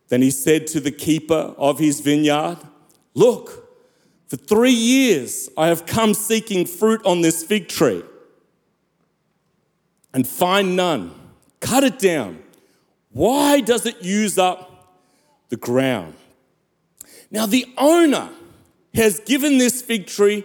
Then 0.08 0.20
he 0.20 0.30
said 0.30 0.66
to 0.68 0.80
the 0.80 0.90
keeper 0.90 1.54
of 1.56 1.78
his 1.78 2.00
vineyard, 2.00 2.58
Look, 3.14 3.66
for 4.26 4.36
three 4.36 4.74
years 4.74 5.48
I 5.56 5.68
have 5.68 5.86
come 5.86 6.12
seeking 6.12 6.66
fruit 6.66 7.00
on 7.06 7.22
this 7.22 7.42
fig 7.42 7.68
tree 7.68 8.02
and 10.12 10.28
find 10.28 10.76
none. 10.76 11.14
Cut 11.60 11.82
it 11.82 11.98
down. 11.98 12.42
Why 13.08 13.62
does 13.62 13.86
it 13.86 14.02
use 14.02 14.36
up 14.36 14.98
the 15.48 15.56
ground? 15.56 16.12
Now, 17.30 17.46
the 17.46 17.66
owner 17.78 18.28
has 18.94 19.20
given 19.20 19.58
this 19.58 19.82
fig 19.82 20.06
tree 20.06 20.44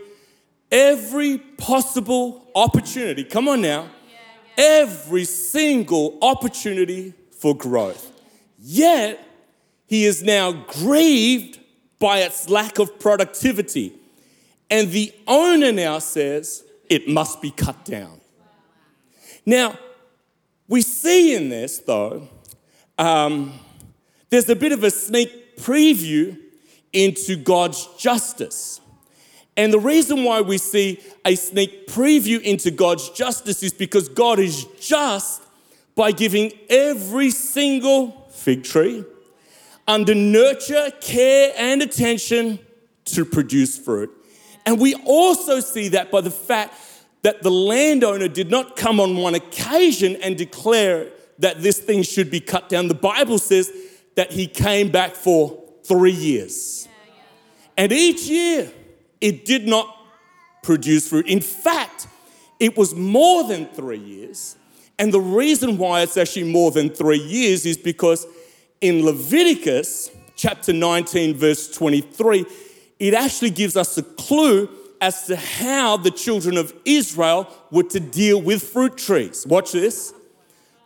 every 0.72 1.38
possible 1.38 2.50
opportunity. 2.56 3.24
Come 3.24 3.48
on 3.48 3.62
now. 3.62 3.90
Every 4.58 5.26
single 5.26 6.18
opportunity 6.22 7.14
for 7.40 7.56
growth. 7.56 8.12
Yet, 8.60 9.24
he 9.86 10.06
is 10.06 10.24
now 10.24 10.52
grieved 10.52 11.60
by 12.00 12.20
its 12.20 12.50
lack 12.50 12.80
of 12.80 13.00
productivity. 13.00 13.94
And 14.70 14.92
the 14.92 15.14
owner 15.28 15.72
now 15.72 16.00
says 16.00 16.64
it 16.90 17.08
must 17.08 17.42
be 17.42 17.52
cut 17.52 17.86
down. 17.86 18.20
Now, 19.46 19.78
we 20.68 20.82
see 20.82 21.36
in 21.36 21.50
this, 21.50 21.80
though, 21.80 22.28
um, 22.98 23.54
there's 24.30 24.50
a 24.50 24.56
bit 24.56 24.74
of 24.74 24.84
a 24.84 24.92
sneak 24.92 25.58
preview 25.58 26.38
into 26.94 27.36
God's 27.36 27.88
justice. 27.98 28.82
And 29.56 29.74
the 29.74 29.80
reason 29.80 30.24
why 30.24 30.42
we 30.42 30.60
see 30.60 31.00
a 31.26 31.36
sneak 31.36 31.88
preview 31.88 32.40
into 32.42 32.70
God's 32.70 33.10
justice 33.10 33.64
is 33.64 33.74
because 33.74 34.08
God 34.08 34.40
is 34.40 34.66
just 34.80 35.42
by 35.96 36.12
giving 36.12 36.52
every 36.70 37.32
single 37.32 38.28
fig 38.30 38.64
tree, 38.64 39.04
under 39.88 40.14
nurture, 40.14 40.92
care, 41.02 41.54
and 41.58 41.82
attention 41.82 42.60
to 43.06 43.26
produce 43.26 43.78
fruit. 43.80 44.12
And 44.66 44.80
we 44.80 44.94
also 45.06 45.60
see 45.60 45.88
that 45.90 46.12
by 46.12 46.22
the 46.22 46.30
fact 46.30 46.76
that 47.24 47.42
the 47.42 47.50
landowner 47.50 48.28
did 48.28 48.52
not 48.52 48.76
come 48.76 49.00
on 49.00 49.18
one 49.18 49.34
occasion 49.34 50.18
and 50.18 50.38
declare 50.38 51.10
that 51.40 51.62
this 51.62 51.80
thing 51.80 52.04
should 52.04 52.30
be 52.30 52.40
cut 52.40 52.70
down. 52.70 52.88
The 52.88 52.94
Bible 52.94 53.40
says 53.40 53.72
that 54.16 54.32
he 54.32 54.46
came 54.46 54.92
back 54.92 55.16
for 55.16 55.64
three 55.88 56.12
years. 56.12 56.88
And 57.78 57.92
each 57.92 58.24
year, 58.24 58.72
it 59.22 59.46
did 59.46 59.68
not 59.68 59.96
produce 60.64 61.10
fruit. 61.10 61.28
In 61.28 61.42
fact, 61.42 62.08
it 62.60 62.76
was 62.76 62.96
more 62.96 63.44
than 63.44 63.68
three 63.68 64.00
years. 64.00 64.56
And 65.00 65.14
the 65.14 65.22
reason 65.22 65.78
why 65.78 66.02
it's 66.02 66.18
actually 66.18 66.52
more 66.52 66.72
than 66.72 66.90
three 66.90 67.20
years 67.20 67.66
is 67.66 67.78
because 67.78 68.26
in 68.82 69.06
Leviticus 69.06 70.12
chapter 70.36 70.74
19, 70.74 71.36
verse 71.36 71.70
23, 71.70 72.46
it 73.00 73.14
actually 73.14 73.52
gives 73.52 73.78
us 73.78 73.98
a 73.98 74.04
clue 74.04 74.70
as 75.00 75.28
to 75.28 75.36
how 75.36 75.98
the 75.98 76.10
children 76.10 76.58
of 76.58 76.74
Israel 76.84 77.48
were 77.72 77.84
to 77.84 78.00
deal 78.00 78.42
with 78.42 78.64
fruit 78.64 78.98
trees. 78.98 79.46
Watch 79.46 79.72
this. 79.72 80.14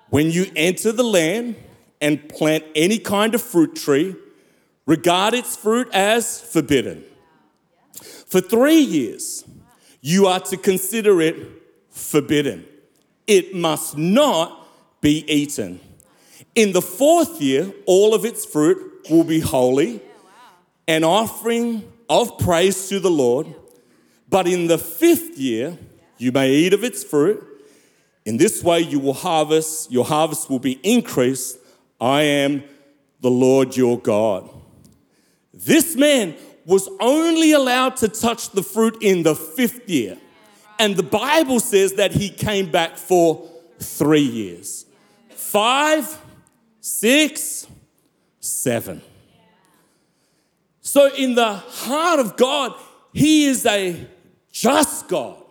When 0.09 0.29
you 0.29 0.51
enter 0.57 0.91
the 0.91 1.03
land 1.03 1.55
and 2.01 2.27
plant 2.27 2.65
any 2.75 2.97
kind 2.97 3.33
of 3.33 3.41
fruit 3.41 3.75
tree, 3.75 4.15
regard 4.85 5.33
its 5.33 5.55
fruit 5.55 5.87
as 5.93 6.41
forbidden. 6.41 7.03
For 8.27 8.41
three 8.41 8.79
years, 8.79 9.43
you 10.01 10.27
are 10.27 10.39
to 10.39 10.57
consider 10.57 11.21
it 11.21 11.35
forbidden. 11.89 12.65
It 13.27 13.53
must 13.53 13.97
not 13.97 14.67
be 15.01 15.25
eaten. 15.31 15.79
In 16.55 16.73
the 16.73 16.81
fourth 16.81 17.41
year, 17.41 17.71
all 17.85 18.13
of 18.13 18.25
its 18.25 18.45
fruit 18.45 19.07
will 19.09 19.23
be 19.23 19.39
holy, 19.39 20.01
an 20.87 21.03
offering 21.03 21.91
of 22.09 22.37
praise 22.37 22.89
to 22.89 22.99
the 22.99 23.09
Lord. 23.09 23.47
But 24.29 24.47
in 24.47 24.67
the 24.67 24.77
fifth 24.77 25.37
year, 25.37 25.77
you 26.17 26.31
may 26.31 26.51
eat 26.51 26.73
of 26.73 26.83
its 26.83 27.03
fruit. 27.03 27.45
In 28.25 28.37
this 28.37 28.63
way, 28.63 28.79
you 28.81 28.99
will 28.99 29.13
harvest, 29.13 29.91
your 29.91 30.05
harvest 30.05 30.49
will 30.49 30.59
be 30.59 30.79
increased. 30.83 31.57
I 31.99 32.21
am 32.21 32.63
the 33.19 33.31
Lord 33.31 33.75
your 33.75 33.99
God. 33.99 34.49
This 35.53 35.95
man 35.95 36.35
was 36.65 36.89
only 36.99 37.51
allowed 37.51 37.97
to 37.97 38.07
touch 38.07 38.51
the 38.51 38.63
fruit 38.63 38.97
in 39.01 39.23
the 39.23 39.35
fifth 39.35 39.89
year. 39.89 40.17
And 40.79 40.95
the 40.95 41.03
Bible 41.03 41.59
says 41.59 41.93
that 41.93 42.11
he 42.11 42.29
came 42.29 42.71
back 42.71 42.97
for 42.97 43.47
three 43.79 44.21
years 44.21 44.85
five, 45.29 46.17
six, 46.79 47.67
seven. 48.39 49.01
So, 50.81 51.13
in 51.13 51.35
the 51.35 51.53
heart 51.53 52.19
of 52.19 52.37
God, 52.37 52.73
He 53.13 53.45
is 53.45 53.65
a 53.65 54.07
just 54.51 55.07
God. 55.07 55.43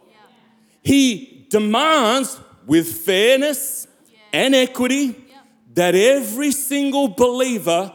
He 0.82 1.46
demands, 1.50 2.38
with 2.66 2.92
fairness 2.92 3.86
and 4.32 4.54
equity, 4.54 5.16
that 5.74 5.94
every 5.94 6.50
single 6.50 7.08
believer 7.08 7.92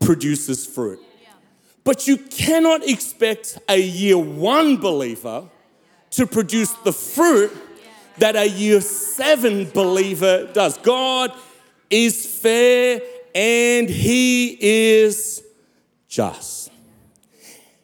produces 0.00 0.66
fruit. 0.66 1.00
But 1.84 2.08
you 2.08 2.16
cannot 2.16 2.88
expect 2.88 3.58
a 3.68 3.78
year 3.78 4.16
one 4.16 4.78
believer 4.78 5.48
to 6.10 6.26
produce 6.26 6.72
the 6.84 6.92
fruit 6.92 7.52
that 8.18 8.36
a 8.36 8.48
year 8.48 8.80
seven 8.80 9.68
believer 9.70 10.50
does. 10.52 10.78
God 10.78 11.32
is 11.90 12.26
fair 12.26 13.00
and 13.34 13.88
he 13.90 14.56
is 14.60 15.44
just. 16.08 16.70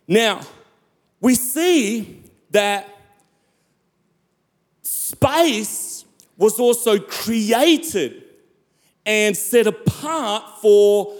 Now, 0.09 0.41
we 1.21 1.35
see 1.35 2.23
that 2.51 2.89
space 4.83 6.05
was 6.37 6.59
also 6.59 6.99
created 6.99 8.25
and 9.05 9.37
set 9.37 9.67
apart 9.67 10.61
for 10.63 11.15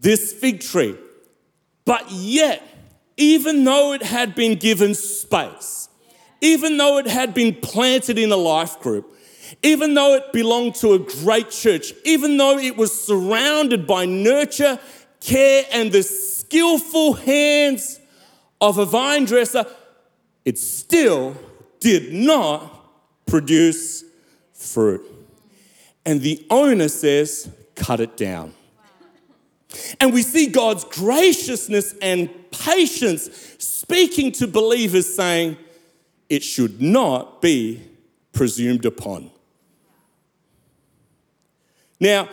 this 0.00 0.32
fig 0.32 0.60
tree. 0.60 0.96
But 1.90 2.08
yet, 2.12 2.62
even 3.16 3.64
though 3.64 3.94
it 3.94 4.04
had 4.04 4.36
been 4.36 4.56
given 4.60 4.94
space, 4.94 5.88
even 6.40 6.76
though 6.76 6.98
it 6.98 7.08
had 7.08 7.34
been 7.34 7.52
planted 7.52 8.16
in 8.16 8.30
a 8.30 8.36
life 8.36 8.78
group, 8.78 9.12
even 9.64 9.94
though 9.94 10.14
it 10.14 10.32
belonged 10.32 10.76
to 10.76 10.92
a 10.92 11.00
great 11.00 11.50
church, 11.50 11.92
even 12.04 12.36
though 12.36 12.58
it 12.58 12.76
was 12.76 12.96
surrounded 12.96 13.88
by 13.88 14.06
nurture, 14.06 14.78
care, 15.18 15.64
and 15.72 15.90
the 15.90 16.04
skillful 16.04 17.14
hands 17.14 17.98
of 18.60 18.78
a 18.78 18.84
vine 18.84 19.24
dresser, 19.24 19.66
it 20.44 20.58
still 20.58 21.36
did 21.80 22.12
not 22.12 22.72
produce 23.26 24.04
fruit. 24.52 25.04
And 26.06 26.20
the 26.20 26.46
owner 26.50 26.86
says, 26.86 27.50
cut 27.74 27.98
it 27.98 28.16
down. 28.16 28.54
And 30.00 30.12
we 30.12 30.22
see 30.22 30.46
God's 30.46 30.84
graciousness 30.84 31.94
and 32.02 32.28
patience 32.50 33.28
speaking 33.58 34.32
to 34.32 34.46
believers, 34.46 35.14
saying, 35.14 35.56
it 36.28 36.44
should 36.44 36.80
not 36.80 37.42
be 37.42 37.82
presumed 38.32 38.86
upon. 38.86 39.30
Now, 41.98 42.28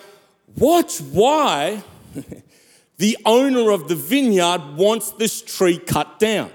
watch 0.55 0.99
why 0.99 1.83
the 2.97 3.17
owner 3.25 3.71
of 3.71 3.87
the 3.87 3.95
vineyard 3.95 4.75
wants 4.75 5.11
this 5.11 5.41
tree 5.41 5.77
cut 5.77 6.19
down. 6.19 6.51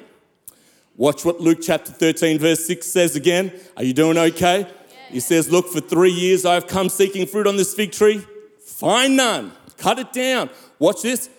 Watch 0.97 1.25
what 1.25 1.41
Luke 1.41 1.59
chapter 1.61 1.91
13, 1.91 2.39
verse 2.39 2.65
6 2.67 2.87
says 2.87 3.17
again. 3.17 3.53
Are 3.77 3.83
you 3.83 3.93
doing 3.93 4.17
okay? 4.17 4.71
He 5.09 5.21
says, 5.21 5.51
Look, 5.51 5.69
for 5.69 5.81
three 5.81 6.13
years 6.13 6.45
I've 6.45 6.67
come 6.67 6.89
seeking 6.89 7.27
fruit 7.27 7.47
on 7.47 7.57
this 7.57 7.75
fig 7.75 7.93
tree. 7.93 8.25
Find 8.65 9.17
none. 9.17 9.53
Cut 9.79 9.99
it 9.99 10.13
down. 10.13 10.49
Watch 10.83 11.03
this. 11.03 11.31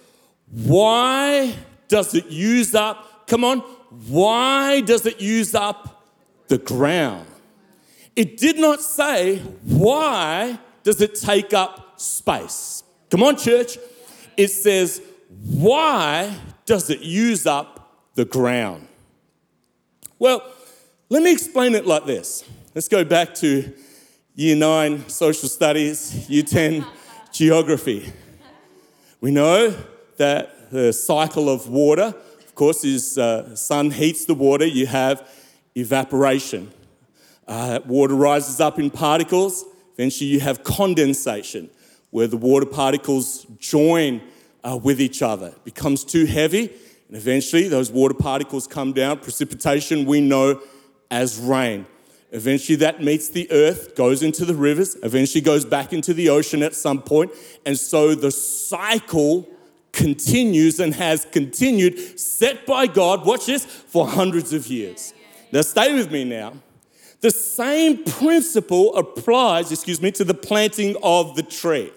Why 0.50 1.54
does 1.90 2.16
it 2.16 2.28
use 2.28 2.74
up? 2.74 3.28
Come 3.28 3.44
on. 3.44 3.60
Why 4.08 4.80
does 4.80 5.06
it 5.06 5.20
use 5.20 5.54
up 5.54 6.08
the 6.48 6.58
ground? 6.58 7.28
It 8.16 8.38
did 8.38 8.58
not 8.58 8.80
say, 8.80 9.40
Why 9.64 10.58
does 10.84 11.02
it 11.02 11.16
take 11.16 11.54
up 11.54 12.00
space? 12.00 12.84
Come 13.10 13.22
on, 13.22 13.36
church. 13.36 13.78
It 14.38 14.48
says, 14.48 15.02
why 15.46 16.36
does 16.66 16.90
it 16.90 17.02
use 17.02 17.46
up 17.46 18.08
the 18.16 18.26
ground? 18.26 18.88
Well, 20.20 20.42
let 21.10 21.22
me 21.22 21.34
explain 21.34 21.76
it 21.76 21.86
like 21.86 22.06
this. 22.06 22.46
Let's 22.74 22.88
go 22.88 23.04
back 23.04 23.36
to 23.36 23.74
year 24.36 24.56
nine 24.56 25.08
social 25.10 25.50
studies, 25.50 26.30
year 26.30 26.44
10 26.44 26.86
geography. 27.34 28.12
We 29.24 29.32
know 29.32 29.74
that 30.18 30.70
the 30.70 30.92
cycle 30.92 31.48
of 31.48 31.70
water, 31.70 32.14
of 32.46 32.56
course, 32.56 32.84
is 32.84 33.18
uh, 33.18 33.56
sun 33.56 33.90
heats 33.90 34.26
the 34.26 34.34
water, 34.34 34.66
you 34.66 34.86
have 34.86 35.26
evaporation. 35.76 36.74
Uh, 37.48 37.80
water 37.86 38.16
rises 38.16 38.60
up 38.60 38.80
in 38.80 38.90
particles, 38.90 39.64
Eventually, 39.94 40.30
you 40.30 40.42
have 40.42 40.66
condensation, 40.66 41.70
where 42.10 42.28
the 42.28 42.36
water 42.36 42.66
particles 42.66 43.46
join 43.60 44.22
uh, 44.62 44.78
with 44.84 45.00
each 45.00 45.22
other. 45.22 45.48
It 45.48 45.64
becomes 45.64 46.04
too 46.04 46.26
heavy, 46.26 46.70
and 47.08 47.16
eventually, 47.16 47.70
those 47.70 47.94
water 47.94 48.16
particles 48.16 48.68
come 48.68 48.92
down. 48.92 49.20
Precipitation 49.20 50.04
we 50.04 50.20
know 50.20 50.62
as 51.10 51.40
rain. 51.40 51.86
Eventually, 52.34 52.76
that 52.78 53.00
meets 53.00 53.30
the 53.30 53.50
earth, 53.52 53.96
goes 53.96 54.24
into 54.24 54.44
the 54.44 54.56
rivers, 54.56 54.98
eventually 55.04 55.40
goes 55.40 55.66
back 55.66 55.94
into 55.94 56.16
the 56.16 56.30
ocean 56.30 56.64
at 56.64 56.74
some 56.74 57.00
point, 57.00 57.32
and 57.64 57.78
so 57.78 58.16
the 58.16 58.32
cycle 58.32 59.48
continues 59.92 60.80
and 60.80 60.96
has 60.96 61.26
continued, 61.32 62.20
set 62.20 62.66
by 62.66 62.88
God, 62.88 63.24
watch 63.24 63.46
this, 63.46 63.66
for 63.66 64.08
hundreds 64.08 64.52
of 64.52 64.66
years. 64.66 65.14
Now, 65.52 65.62
stay 65.62 65.94
with 65.94 66.12
me 66.12 66.24
now. 66.24 66.54
The 67.22 67.30
same 67.30 68.04
principle 68.04 68.96
applies, 68.96 69.72
excuse 69.72 70.02
me, 70.02 70.12
to 70.14 70.24
the 70.24 70.34
planting 70.34 70.98
of 71.04 71.36
the 71.36 71.44
tree. 71.44 71.94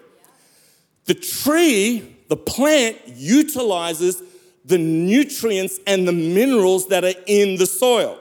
The 1.05 1.15
tree, 1.15 2.15
the 2.27 2.37
plant, 2.37 2.97
utilizes 3.07 4.21
the 4.63 4.77
nutrients 4.77 5.79
and 5.87 6.07
the 6.07 6.13
minerals 6.13 6.89
that 6.89 7.03
are 7.03 7.19
in 7.25 7.57
the 7.57 7.65
soil. 7.65 8.19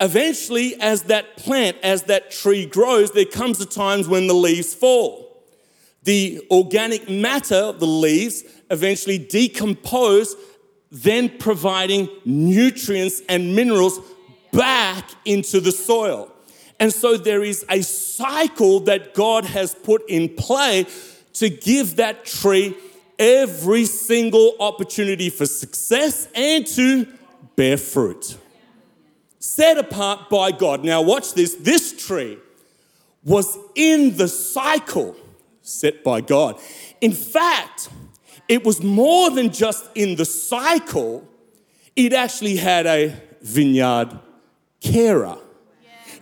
Eventually, 0.00 0.78
as 0.80 1.04
that 1.04 1.36
plant, 1.36 1.76
as 1.82 2.04
that 2.04 2.30
tree 2.30 2.66
grows, 2.66 3.12
there 3.12 3.24
comes 3.24 3.60
a 3.60 3.66
times 3.66 4.08
when 4.08 4.26
the 4.26 4.34
leaves 4.34 4.74
fall. 4.74 5.42
The 6.02 6.46
organic 6.50 7.08
matter 7.08 7.72
the 7.72 7.86
leaves 7.86 8.44
eventually 8.70 9.18
decompose, 9.18 10.36
then 10.90 11.30
providing 11.38 12.08
nutrients 12.24 13.22
and 13.28 13.56
minerals 13.56 13.98
back 14.52 15.10
into 15.24 15.60
the 15.60 15.72
soil. 15.72 16.30
And 16.78 16.92
so 16.92 17.16
there 17.16 17.42
is 17.42 17.64
a 17.68 17.82
cycle 17.82 18.80
that 18.80 19.14
God 19.14 19.44
has 19.44 19.74
put 19.74 20.08
in 20.08 20.34
play 20.34 20.86
to 21.34 21.48
give 21.48 21.96
that 21.96 22.24
tree 22.24 22.76
every 23.18 23.84
single 23.84 24.56
opportunity 24.60 25.30
for 25.30 25.46
success 25.46 26.28
and 26.34 26.66
to 26.66 27.06
bear 27.56 27.76
fruit. 27.76 28.36
Set 29.44 29.76
apart 29.76 30.30
by 30.30 30.52
God. 30.52 30.84
Now, 30.84 31.02
watch 31.02 31.34
this. 31.34 31.54
This 31.56 31.92
tree 32.06 32.38
was 33.24 33.58
in 33.74 34.16
the 34.16 34.26
cycle 34.26 35.14
set 35.60 36.02
by 36.02 36.22
God. 36.22 36.58
In 37.02 37.12
fact, 37.12 37.90
it 38.48 38.64
was 38.64 38.82
more 38.82 39.30
than 39.30 39.50
just 39.50 39.84
in 39.94 40.16
the 40.16 40.24
cycle, 40.24 41.28
it 41.94 42.14
actually 42.14 42.56
had 42.56 42.86
a 42.86 43.14
vineyard 43.42 44.18
carer. 44.80 45.36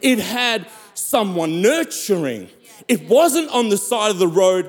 It 0.01 0.19
had 0.19 0.67
someone 0.95 1.63
nurturing. 1.63 2.49
It 2.89 3.09
wasn't 3.09 3.51
on 3.51 3.69
the 3.69 3.77
side 3.77 4.11
of 4.11 4.19
the 4.19 4.27
road 4.27 4.69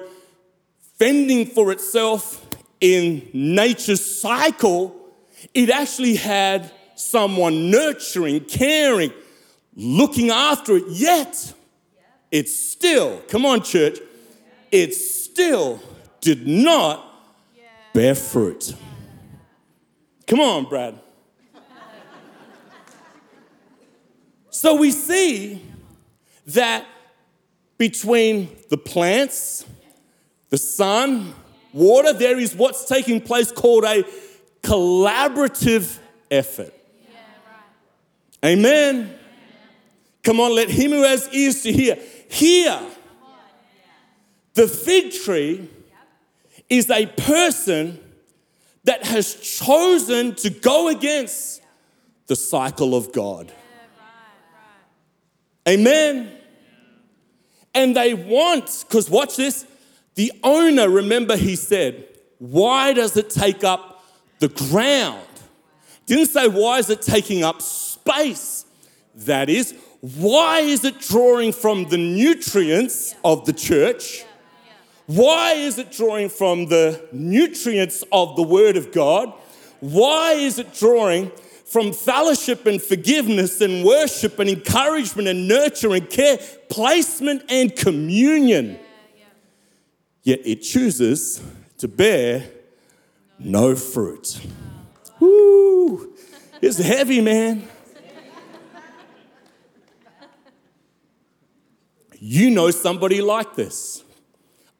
fending 0.99 1.47
for 1.47 1.71
itself 1.71 2.45
in 2.79 3.27
nature's 3.33 4.05
cycle. 4.05 4.95
It 5.55 5.71
actually 5.71 6.17
had 6.17 6.71
someone 7.03 7.69
nurturing, 7.69 8.41
caring, 8.41 9.11
looking 9.75 10.29
after 10.29 10.77
it. 10.77 10.83
Yet, 10.89 11.53
it 12.31 12.49
still, 12.49 13.21
come 13.27 13.45
on, 13.45 13.61
church, 13.63 13.99
it 14.71 14.93
still 14.95 15.81
did 16.21 16.47
not 16.47 17.05
bear 17.93 18.15
fruit. 18.15 18.73
Come 20.25 20.39
on, 20.39 20.67
Brad. 20.67 20.99
So 24.49 24.75
we 24.75 24.91
see 24.91 25.61
that 26.47 26.85
between 27.77 28.49
the 28.69 28.77
plants, 28.77 29.65
the 30.49 30.57
sun, 30.57 31.33
water, 31.73 32.13
there 32.13 32.39
is 32.39 32.55
what's 32.55 32.85
taking 32.85 33.19
place 33.19 33.51
called 33.51 33.83
a 33.83 34.05
collaborative 34.61 35.99
effort. 36.31 36.73
Amen. 38.43 39.13
Come 40.23 40.39
on, 40.39 40.55
let 40.55 40.69
him 40.69 40.91
who 40.91 41.03
has 41.03 41.27
ears 41.33 41.63
to 41.63 41.71
hear 41.71 41.97
hear. 42.29 42.79
The 44.53 44.67
fig 44.67 45.11
tree 45.11 45.69
is 46.69 46.89
a 46.89 47.05
person 47.05 47.99
that 48.83 49.05
has 49.05 49.35
chosen 49.35 50.35
to 50.35 50.49
go 50.49 50.89
against 50.89 51.61
the 52.27 52.35
cycle 52.35 52.95
of 52.95 53.11
God. 53.11 53.51
Amen. 55.67 56.31
And 57.73 57.95
they 57.95 58.13
want, 58.13 58.85
because 58.87 59.09
watch 59.09 59.37
this, 59.37 59.65
the 60.15 60.31
owner, 60.43 60.89
remember 60.89 61.35
he 61.37 61.55
said, 61.55 62.07
why 62.37 62.93
does 62.93 63.17
it 63.17 63.29
take 63.29 63.63
up 63.63 64.03
the 64.39 64.49
ground? 64.49 65.25
Didn't 66.05 66.27
say, 66.27 66.47
why 66.47 66.79
is 66.79 66.89
it 66.89 67.01
taking 67.01 67.43
up 67.43 67.61
space? 68.05 68.65
That 69.15 69.49
is, 69.49 69.73
why 70.01 70.59
is 70.59 70.83
it 70.83 70.99
drawing 70.99 71.53
from 71.53 71.85
the 71.89 71.97
nutrients 71.97 73.15
of 73.23 73.45
the 73.45 73.53
church? 73.53 74.25
Why 75.05 75.53
is 75.53 75.77
it 75.77 75.91
drawing 75.91 76.29
from 76.29 76.67
the 76.67 77.07
nutrients 77.11 78.03
of 78.11 78.35
the 78.35 78.43
Word 78.43 78.75
of 78.77 78.91
God? 78.91 79.31
Why 79.79 80.33
is 80.33 80.59
it 80.59 80.73
drawing 80.73 81.31
from 81.65 81.93
fellowship 81.93 82.65
and 82.65 82.81
forgiveness 82.81 83.61
and 83.61 83.85
worship 83.85 84.39
and 84.39 84.49
encouragement 84.49 85.27
and 85.27 85.47
nurture 85.47 85.93
and 85.93 86.09
care, 86.09 86.37
placement 86.69 87.43
and 87.49 87.75
communion? 87.75 88.79
Yet 90.23 90.39
it 90.45 90.61
chooses 90.61 91.41
to 91.77 91.87
bear 91.87 92.49
no 93.39 93.75
fruit. 93.75 94.39
Woo! 95.19 96.13
It's 96.61 96.77
heavy, 96.77 97.19
man. 97.19 97.67
You 102.25 102.51
know 102.51 102.71
somebody 102.71 103.21
like 103.21 103.55
this. 103.55 104.01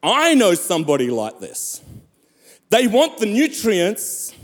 I 0.02 0.32
know 0.32 0.54
somebody 0.54 1.10
like 1.10 1.40
this. 1.40 1.82
They 2.70 2.86
want 2.86 3.18
the 3.18 3.26
nutrients, 3.26 4.34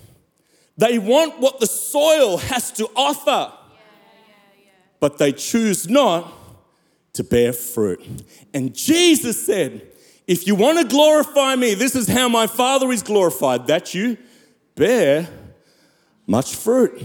they 0.76 0.98
want 0.98 1.40
what 1.40 1.60
the 1.60 1.66
soil 1.66 2.36
has 2.36 2.70
to 2.72 2.86
offer, 2.94 3.54
but 5.00 5.16
they 5.16 5.32
choose 5.32 5.88
not 5.88 6.30
to 7.14 7.24
bear 7.24 7.54
fruit. 7.54 8.06
And 8.52 8.74
Jesus 8.74 9.46
said, 9.46 9.80
If 10.26 10.46
you 10.46 10.54
want 10.54 10.76
to 10.76 10.84
glorify 10.84 11.56
me, 11.56 11.72
this 11.72 11.96
is 11.96 12.06
how 12.06 12.28
my 12.28 12.46
Father 12.46 12.92
is 12.92 13.02
glorified, 13.02 13.66
that 13.68 13.94
you 13.94 14.18
bear 14.74 15.26
much 16.26 16.54
fruit. 16.54 17.02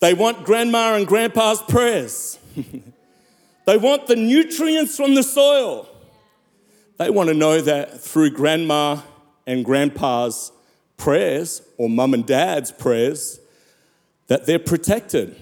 They 0.00 0.12
want 0.12 0.44
grandma 0.44 0.96
and 0.96 1.06
grandpa's 1.06 1.62
prayers. 1.62 2.38
They 3.68 3.76
want 3.76 4.06
the 4.06 4.16
nutrients 4.16 4.96
from 4.96 5.14
the 5.14 5.22
soil. 5.22 5.86
They 6.96 7.10
want 7.10 7.28
to 7.28 7.34
know 7.34 7.60
that 7.60 8.00
through 8.00 8.30
grandma 8.30 9.02
and 9.46 9.62
grandpa's 9.62 10.52
prayers 10.96 11.60
or 11.76 11.90
mum 11.90 12.14
and 12.14 12.24
dad's 12.24 12.72
prayers 12.72 13.38
that 14.28 14.46
they're 14.46 14.58
protected. 14.58 15.36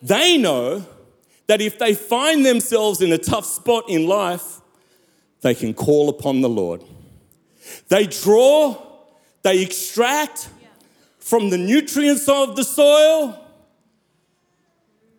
They 0.00 0.38
know 0.38 0.86
that 1.46 1.60
if 1.60 1.78
they 1.78 1.92
find 1.92 2.46
themselves 2.46 3.02
in 3.02 3.12
a 3.12 3.18
tough 3.18 3.44
spot 3.44 3.84
in 3.90 4.06
life, 4.06 4.62
they 5.42 5.54
can 5.54 5.74
call 5.74 6.08
upon 6.08 6.40
the 6.40 6.48
Lord. 6.48 6.82
They 7.88 8.06
draw, 8.06 8.82
they 9.42 9.60
extract 9.60 10.48
from 11.18 11.50
the 11.50 11.58
nutrients 11.58 12.30
of 12.30 12.56
the 12.56 12.64
soil, 12.64 13.38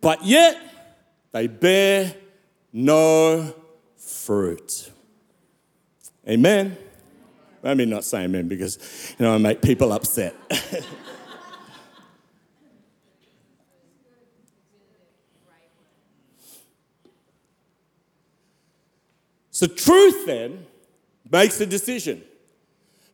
but 0.00 0.24
yet 0.24 0.60
they 1.34 1.46
bear 1.48 2.14
no 2.72 3.52
fruit. 3.96 4.90
Amen. 6.28 6.78
Let 7.60 7.76
me 7.76 7.86
not 7.86 8.04
say 8.04 8.22
amen 8.22 8.46
because 8.46 8.78
you 9.18 9.24
know 9.26 9.34
I 9.34 9.38
make 9.38 9.60
people 9.60 9.92
upset. 9.92 10.32
so 19.50 19.66
truth 19.66 20.26
then 20.26 20.64
makes 21.28 21.60
a 21.60 21.66
decision 21.66 22.22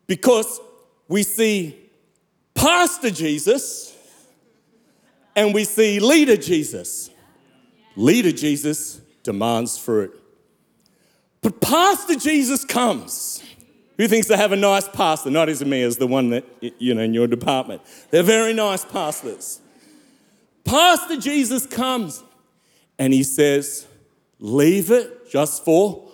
because 0.07 0.61
we 1.09 1.23
see 1.23 1.75
Pastor 2.53 3.11
Jesus 3.11 3.97
and 5.35 5.55
we 5.55 5.65
see 5.65 6.01
Leader 6.01 6.37
Jesus. 6.37 7.09
Leader 7.97 8.33
Jesus 8.33 9.01
demands 9.23 9.79
fruit. 9.79 10.19
But 11.43 11.61
Pastor 11.61 12.17
Jesus 12.17 12.65
comes. 12.65 13.43
Who 13.97 14.09
thinks 14.09 14.29
they 14.29 14.37
have 14.37 14.53
a 14.53 14.57
nice 14.57 14.89
pastor? 14.89 15.31
Not 15.31 15.49
as 15.49 15.65
me 15.65 15.83
as 15.83 15.99
the 15.99 16.07
one 16.07 16.31
that, 16.31 16.45
you 16.79 16.95
know, 16.95 17.03
in 17.03 17.13
your 17.13 17.27
department. 17.27 17.83
They're 18.11 18.23
very 18.23 18.55
nice 18.55 18.85
pastors. 18.85 19.61
Pastor 20.65 21.17
Jesus 21.17 21.67
comes 21.67 22.23
and 22.99 23.13
he 23.13 23.23
says, 23.23 23.87
Leave 24.39 24.91
it 24.91 25.31
just 25.31 25.65
for 25.67 26.09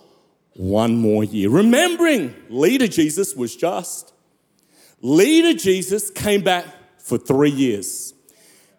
one 0.55 0.97
more 0.97 1.23
year. 1.23 1.49
Remembering, 1.49 2.35
leader 2.49 2.89
Jesus 2.89 3.37
was 3.37 3.55
just. 3.55 4.13
Leader 5.01 5.57
Jesus 5.57 6.11
came 6.11 6.43
back 6.43 6.65
for 6.99 7.19
three 7.19 7.51
years. 7.51 8.15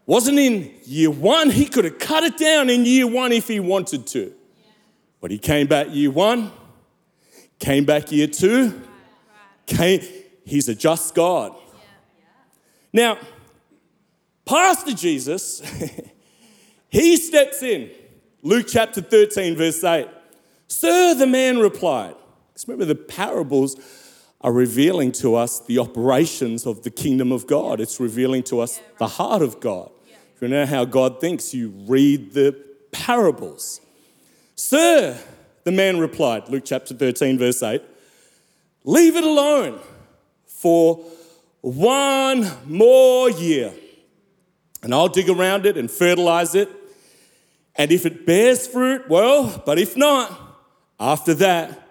Wasn't 0.08 0.40
in 0.40 0.74
year 0.86 1.12
one. 1.12 1.50
He 1.50 1.66
could 1.66 1.84
have 1.84 2.00
cut 2.00 2.24
it 2.24 2.38
down 2.38 2.70
in 2.70 2.86
year 2.86 3.06
one 3.06 3.34
if 3.34 3.50
he 3.50 3.60
wanted 3.60 4.08
to. 4.08 4.34
But 5.20 5.32
he 5.32 5.38
came 5.38 5.68
back 5.68 5.88
year 5.92 6.10
one, 6.10 6.52
came 7.60 7.84
back 7.84 8.12
year 8.12 8.28
two, 8.28 8.82
came, 9.66 10.02
he's 10.46 10.70
a 10.70 10.76
just 10.76 11.14
God. 11.14 11.54
Now, 12.94 13.18
Pastor 14.46 14.94
Jesus, 14.94 15.62
he 16.90 17.18
steps 17.18 17.62
in. 17.62 17.92
Luke 18.44 18.68
chapter 18.70 19.02
13, 19.02 19.58
verse 19.58 19.84
8. 19.84 20.08
Sir, 20.68 21.16
the 21.16 21.28
man 21.28 21.58
replied. 21.58 22.16
Because 22.54 22.66
remember, 22.66 22.86
the 22.86 22.96
parables 22.96 23.76
are 24.40 24.54
revealing 24.54 25.12
to 25.12 25.36
us 25.36 25.60
the 25.60 25.80
operations 25.80 26.66
of 26.66 26.84
the 26.84 26.92
kingdom 26.92 27.34
of 27.34 27.46
God. 27.46 27.82
It's 27.82 28.00
revealing 28.00 28.44
to 28.44 28.62
us 28.62 28.80
the 29.00 29.08
heart 29.08 29.42
of 29.42 29.60
God. 29.60 29.92
You 30.40 30.48
know 30.48 30.66
how 30.66 30.86
God 30.86 31.20
thinks, 31.20 31.54
you 31.54 31.70
read 31.88 32.34
the 32.34 32.56
parables. 32.92 33.82
Sir, 34.56 35.18
the 35.64 35.72
man 35.72 36.00
replied, 36.00 36.48
Luke 36.50 36.64
chapter 36.66 36.94
13, 36.94 37.40
verse 37.40 37.64
8, 37.64 37.82
leave 38.84 39.16
it 39.16 39.24
alone 39.24 39.80
for 40.46 41.04
one 41.62 42.50
more 42.66 43.30
year. 43.32 43.74
And 44.84 44.94
I'll 44.94 45.08
dig 45.08 45.28
around 45.28 45.66
it 45.66 45.76
and 45.76 45.90
fertilize 45.90 46.54
it. 46.54 46.70
And 47.76 47.92
if 47.92 48.06
it 48.06 48.26
bears 48.26 48.68
fruit, 48.68 49.10
well, 49.10 49.62
but 49.66 49.80
if 49.80 49.98
not, 49.98 50.32
after 51.00 51.34
that, 51.36 51.88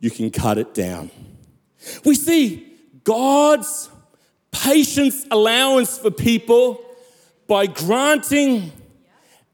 you 0.00 0.10
can 0.10 0.30
cut 0.30 0.58
it 0.58 0.74
down. 0.74 1.10
We 2.04 2.14
see 2.16 2.72
God's 3.04 3.88
patience 4.50 5.26
allowance 5.30 5.98
for 5.98 6.10
people 6.10 6.84
by 7.48 7.66
granting 7.66 8.70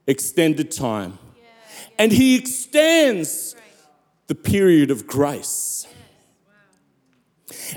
extended 0.06 0.70
time. 0.70 1.18
And 1.98 2.12
he 2.12 2.36
extends 2.36 3.54
the 4.26 4.34
period 4.34 4.90
of 4.90 5.06
grace. 5.06 5.86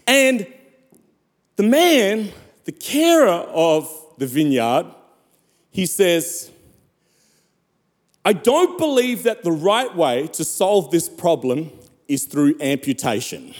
And 0.06 0.48
the 1.56 1.64
man, 1.64 2.30
the 2.66 2.72
carer 2.72 3.30
of 3.30 3.90
the 4.18 4.26
vineyard, 4.26 4.88
he 5.70 5.86
says, 5.86 6.52
I 8.26 8.34
don't 8.34 8.78
believe 8.78 9.24
that 9.24 9.44
the 9.44 9.52
right 9.52 9.96
way 9.96 10.28
to 10.34 10.44
solve 10.44 10.92
this 10.92 11.08
problem 11.08 11.72
is 12.08 12.26
through 12.26 12.58
amputation. 12.60 13.54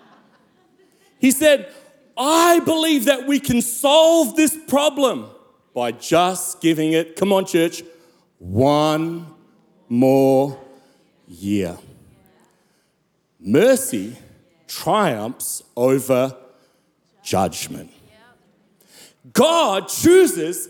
he 1.18 1.30
said, 1.30 1.72
I 2.16 2.60
believe 2.60 3.04
that 3.04 3.26
we 3.26 3.38
can 3.38 3.60
solve 3.60 4.36
this 4.36 4.56
problem 4.66 5.28
by 5.74 5.92
just 5.92 6.60
giving 6.60 6.92
it, 6.92 7.16
come 7.16 7.32
on, 7.32 7.46
church, 7.46 7.82
one 8.38 9.26
more 9.88 10.58
year. 11.26 11.78
Mercy 13.38 14.16
triumphs 14.66 15.62
over 15.76 16.36
judgment. 17.22 17.90
God 19.32 19.88
chooses, 19.88 20.68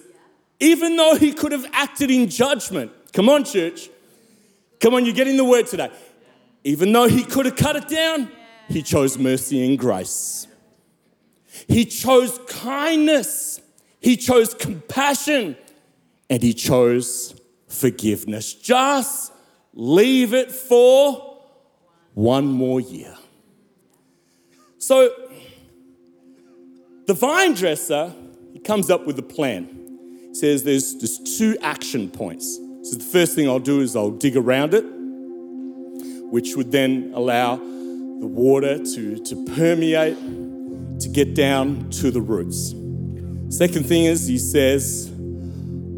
even 0.59 0.97
though 0.97 1.15
he 1.15 1.33
could 1.33 1.53
have 1.53 1.67
acted 1.73 2.11
in 2.11 2.29
judgment. 2.29 2.93
Come 3.13 3.29
on, 3.29 3.45
church. 3.45 3.89
Come 4.81 4.95
on, 4.95 5.05
you're 5.05 5.15
getting 5.15 5.37
the 5.37 5.45
word 5.45 5.67
today. 5.67 5.91
Even 6.65 6.93
though 6.93 7.09
he 7.09 7.23
could 7.23 7.47
have 7.47 7.57
cut 7.57 7.77
it 7.77 7.89
down, 7.89 8.31
he 8.69 8.83
chose 8.83 9.19
mercy 9.19 9.67
and 9.67 9.79
grace. 9.79 10.47
He 11.69 11.85
chose 11.85 12.39
kindness 12.49 13.61
He 14.01 14.17
chose 14.17 14.55
compassion 14.55 15.57
and 16.29 16.43
he 16.43 16.55
chose 16.55 17.39
forgiveness. 17.69 18.55
Just 18.55 19.33
leave 19.75 20.35
it 20.35 20.51
for 20.51 21.39
one 22.15 22.47
more 22.47 22.81
year. 22.81 23.17
So, 24.79 25.11
the 27.07 27.15
vine 27.15 27.55
dresser 27.55 28.15
he 28.53 28.59
comes 28.59 28.91
up 28.91 29.07
with 29.07 29.19
a 29.19 29.23
plan. 29.23 29.69
He 30.29 30.35
says 30.35 30.65
there's 30.65 30.95
just 30.95 31.39
two 31.39 31.57
action 31.61 32.09
points. 32.11 32.59
So, 32.83 32.97
the 32.97 33.05
first 33.05 33.35
thing 33.35 33.49
I'll 33.49 33.59
do 33.59 33.81
is 33.81 33.95
I'll 33.95 34.11
dig 34.11 34.37
around 34.37 34.75
it, 34.75 34.85
which 36.31 36.57
would 36.57 36.73
then 36.73 37.13
allow 37.15 37.57
the 37.57 38.27
water 38.27 38.79
to, 38.79 39.19
to 39.19 39.45
permeate, 39.57 40.17
to 41.01 41.09
get 41.09 41.35
down 41.35 41.91
to 41.91 42.11
the 42.11 42.21
roots. 42.21 42.75
Second 43.51 43.85
thing 43.85 44.05
is, 44.05 44.29
he 44.29 44.39
says, 44.39 45.13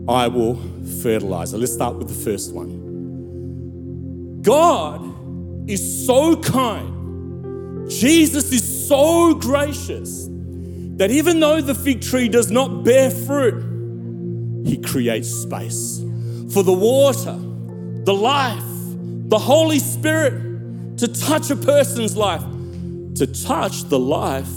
I 0.08 0.26
will 0.26 0.56
fertilize. 1.02 1.52
Let's 1.52 1.74
start 1.74 1.96
with 1.96 2.08
the 2.08 2.14
first 2.14 2.54
one. 2.54 4.40
God 4.40 5.04
is 5.68 6.06
so 6.06 6.34
kind, 6.36 7.90
Jesus 7.90 8.50
is 8.52 8.88
so 8.88 9.34
gracious 9.34 10.28
that 10.96 11.10
even 11.10 11.40
though 11.40 11.60
the 11.60 11.74
fig 11.74 12.00
tree 12.00 12.26
does 12.26 12.50
not 12.50 12.84
bear 12.84 13.10
fruit, 13.10 13.62
He 14.66 14.78
creates 14.78 15.28
space 15.28 16.02
for 16.52 16.62
the 16.62 16.72
water, 16.72 17.36
the 18.04 18.14
life, 18.14 18.64
the 19.28 19.38
Holy 19.38 19.78
Spirit 19.78 20.98
to 20.98 21.06
touch 21.06 21.50
a 21.50 21.56
person's 21.56 22.16
life, 22.16 22.42
to 23.16 23.26
touch 23.26 23.84
the 23.84 23.98
life 23.98 24.48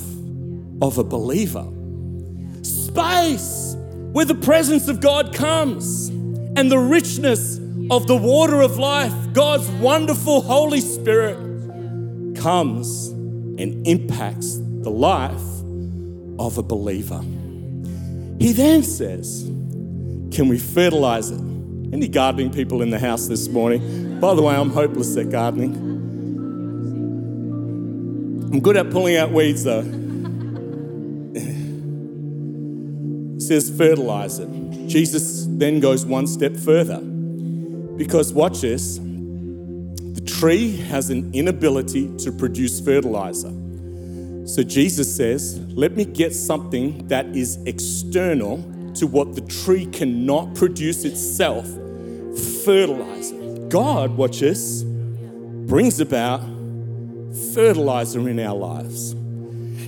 of 0.82 0.98
a 0.98 1.04
believer 1.04 1.68
space 2.96 3.76
where 4.14 4.26
the 4.26 4.36
presence 4.36 4.88
of 4.88 5.02
God 5.02 5.34
comes 5.34 6.08
and 6.08 6.72
the 6.72 6.80
richness 6.80 7.58
of 7.92 8.08
the 8.08 8.16
water 8.16 8.62
of 8.62 8.78
life, 8.78 9.14
God's 9.34 9.70
wonderful 9.72 10.42
Holy 10.42 10.80
Spirit, 10.80 11.36
comes 12.38 13.10
and 13.10 13.86
impacts 13.86 14.56
the 14.56 14.90
life 14.90 15.42
of 16.40 16.58
a 16.58 16.64
believer. 16.64 17.22
He 18.40 18.54
then 18.54 18.84
says, 18.84 19.44
Can 19.44 20.48
we 20.48 20.58
fertilize 20.58 21.32
it? 21.32 21.42
Any 21.94 22.08
gardening 22.08 22.52
people 22.52 22.82
in 22.82 22.92
the 22.92 23.00
house 23.00 23.28
this 23.28 23.50
morning? 23.50 24.20
By 24.22 24.34
the 24.34 24.42
way, 24.42 24.56
I'm 24.56 24.70
hopeless 24.70 25.18
at 25.18 25.30
gardening. 25.30 25.76
I'm 28.54 28.60
good 28.62 28.78
at 28.78 28.90
pulling 28.90 29.18
out 29.18 29.32
weeds 29.32 29.66
though. 29.66 30.05
Says 33.48 33.70
fertilize 33.70 34.40
it. 34.40 34.50
Jesus 34.88 35.46
then 35.50 35.80
goes 35.80 36.06
one 36.06 36.28
step 36.28 36.56
further 36.56 37.00
because, 37.00 38.34
watch 38.34 38.62
this, 38.62 38.98
the 38.98 40.24
tree 40.26 40.76
has 40.78 41.10
an 41.10 41.34
inability 41.34 42.16
to 42.18 42.32
produce 42.32 42.80
fertilizer. 42.80 43.52
So 44.48 44.64
Jesus 44.64 45.14
says, 45.16 45.60
let 45.72 45.96
me 45.96 46.06
get 46.06 46.34
something 46.34 47.08
that 47.08 47.26
is 47.36 47.58
external 47.66 48.58
to 48.96 49.08
what 49.08 49.36
the 49.36 49.42
tree 49.42 49.86
cannot 49.88 50.56
produce 50.56 51.04
itself 51.04 51.66
fertilizer. 52.64 53.68
God, 53.70 54.16
watch 54.18 54.40
this, 54.40 54.84
brings 54.84 56.00
about 56.00 56.42
fertilizer 57.54 58.30
in 58.30 58.40
our 58.40 58.56
lives. 58.56 59.16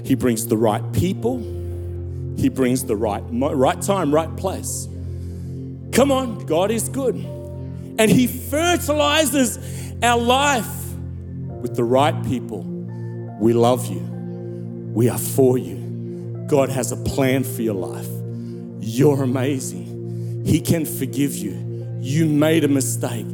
He 0.05 0.15
brings 0.15 0.47
the 0.47 0.57
right 0.57 0.83
people 0.93 1.37
he 2.37 2.49
brings 2.49 2.85
the 2.85 2.95
right, 2.95 3.23
right 3.31 3.81
time, 3.81 4.13
right 4.13 4.33
place. 4.37 4.87
Come 5.91 6.11
on, 6.11 6.45
God 6.45 6.69
is 6.69 6.87
good. 6.87 7.15
And 7.15 8.11
He 8.11 8.27
fertilizes 8.27 9.57
our 10.03 10.19
life 10.19 10.93
with 11.47 11.75
the 11.75 11.83
right 11.83 12.23
people. 12.25 12.61
We 13.39 13.53
love 13.53 13.87
you. 13.87 13.99
We 14.93 15.09
are 15.09 15.17
for 15.17 15.57
you. 15.57 16.45
God 16.47 16.69
has 16.69 16.91
a 16.91 16.97
plan 16.97 17.43
for 17.43 17.63
your 17.63 17.73
life. 17.73 18.07
You're 18.79 19.23
amazing. 19.23 20.43
He 20.45 20.61
can 20.61 20.85
forgive 20.85 21.35
you. 21.35 21.97
You 21.99 22.27
made 22.27 22.63
a 22.63 22.67
mistake. 22.67 23.25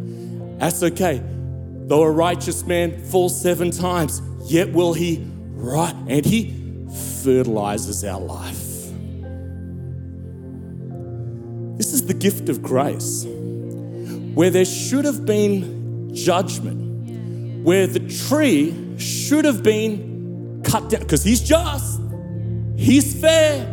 That's 0.59 0.81
okay. 0.81 1.21
Though 1.23 2.03
a 2.03 2.11
righteous 2.11 2.65
man 2.65 2.97
falls 3.03 3.39
seven 3.39 3.71
times, 3.71 4.21
yet 4.45 4.71
will 4.71 4.93
he 4.93 5.27
right 5.51 5.95
and 6.07 6.25
he 6.25 6.87
fertilizes 7.21 8.05
our 8.05 8.21
life. 8.21 8.62
This 11.77 11.93
is 11.93 12.05
the 12.05 12.13
gift 12.13 12.49
of 12.49 12.61
grace. 12.61 13.25
Where 13.25 14.49
there 14.49 14.65
should 14.65 15.05
have 15.05 15.25
been 15.25 16.13
judgment, 16.13 17.63
where 17.63 17.87
the 17.87 17.99
tree 17.99 18.97
should 18.97 19.45
have 19.45 19.63
been 19.63 20.61
cut 20.63 20.89
down, 20.89 21.01
because 21.01 21.23
he's 21.23 21.41
just, 21.41 21.99
he's 22.75 23.19
fair, 23.19 23.65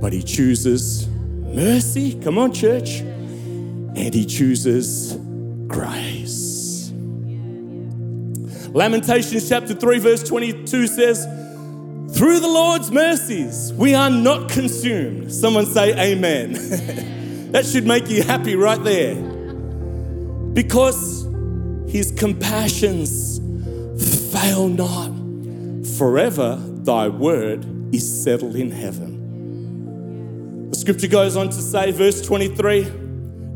but 0.00 0.12
he 0.12 0.22
chooses 0.22 1.08
mercy. 1.08 2.18
Come 2.20 2.38
on, 2.38 2.52
church. 2.52 3.00
And 3.00 4.14
he 4.14 4.24
chooses 4.24 5.16
grace. 5.66 6.92
Lamentations 8.72 9.48
chapter 9.48 9.74
3, 9.74 9.98
verse 9.98 10.22
22 10.22 10.86
says, 10.86 11.26
through 12.14 12.40
the 12.40 12.48
Lord's 12.48 12.90
mercies, 12.90 13.72
we 13.72 13.94
are 13.94 14.10
not 14.10 14.50
consumed. 14.50 15.32
Someone 15.32 15.66
say, 15.66 16.12
Amen. 16.12 16.52
that 17.52 17.64
should 17.64 17.86
make 17.86 18.10
you 18.10 18.22
happy 18.22 18.54
right 18.54 18.82
there. 18.82 19.14
Because 20.52 21.26
his 21.88 22.12
compassions 22.12 23.38
fail 24.32 24.68
not. 24.68 25.10
Forever 25.96 26.56
thy 26.60 27.08
word 27.08 27.64
is 27.94 28.22
settled 28.22 28.56
in 28.56 28.70
heaven. 28.70 30.70
The 30.70 30.76
scripture 30.76 31.08
goes 31.08 31.36
on 31.36 31.48
to 31.48 31.60
say, 31.60 31.92
verse 31.92 32.22
23, 32.22 32.82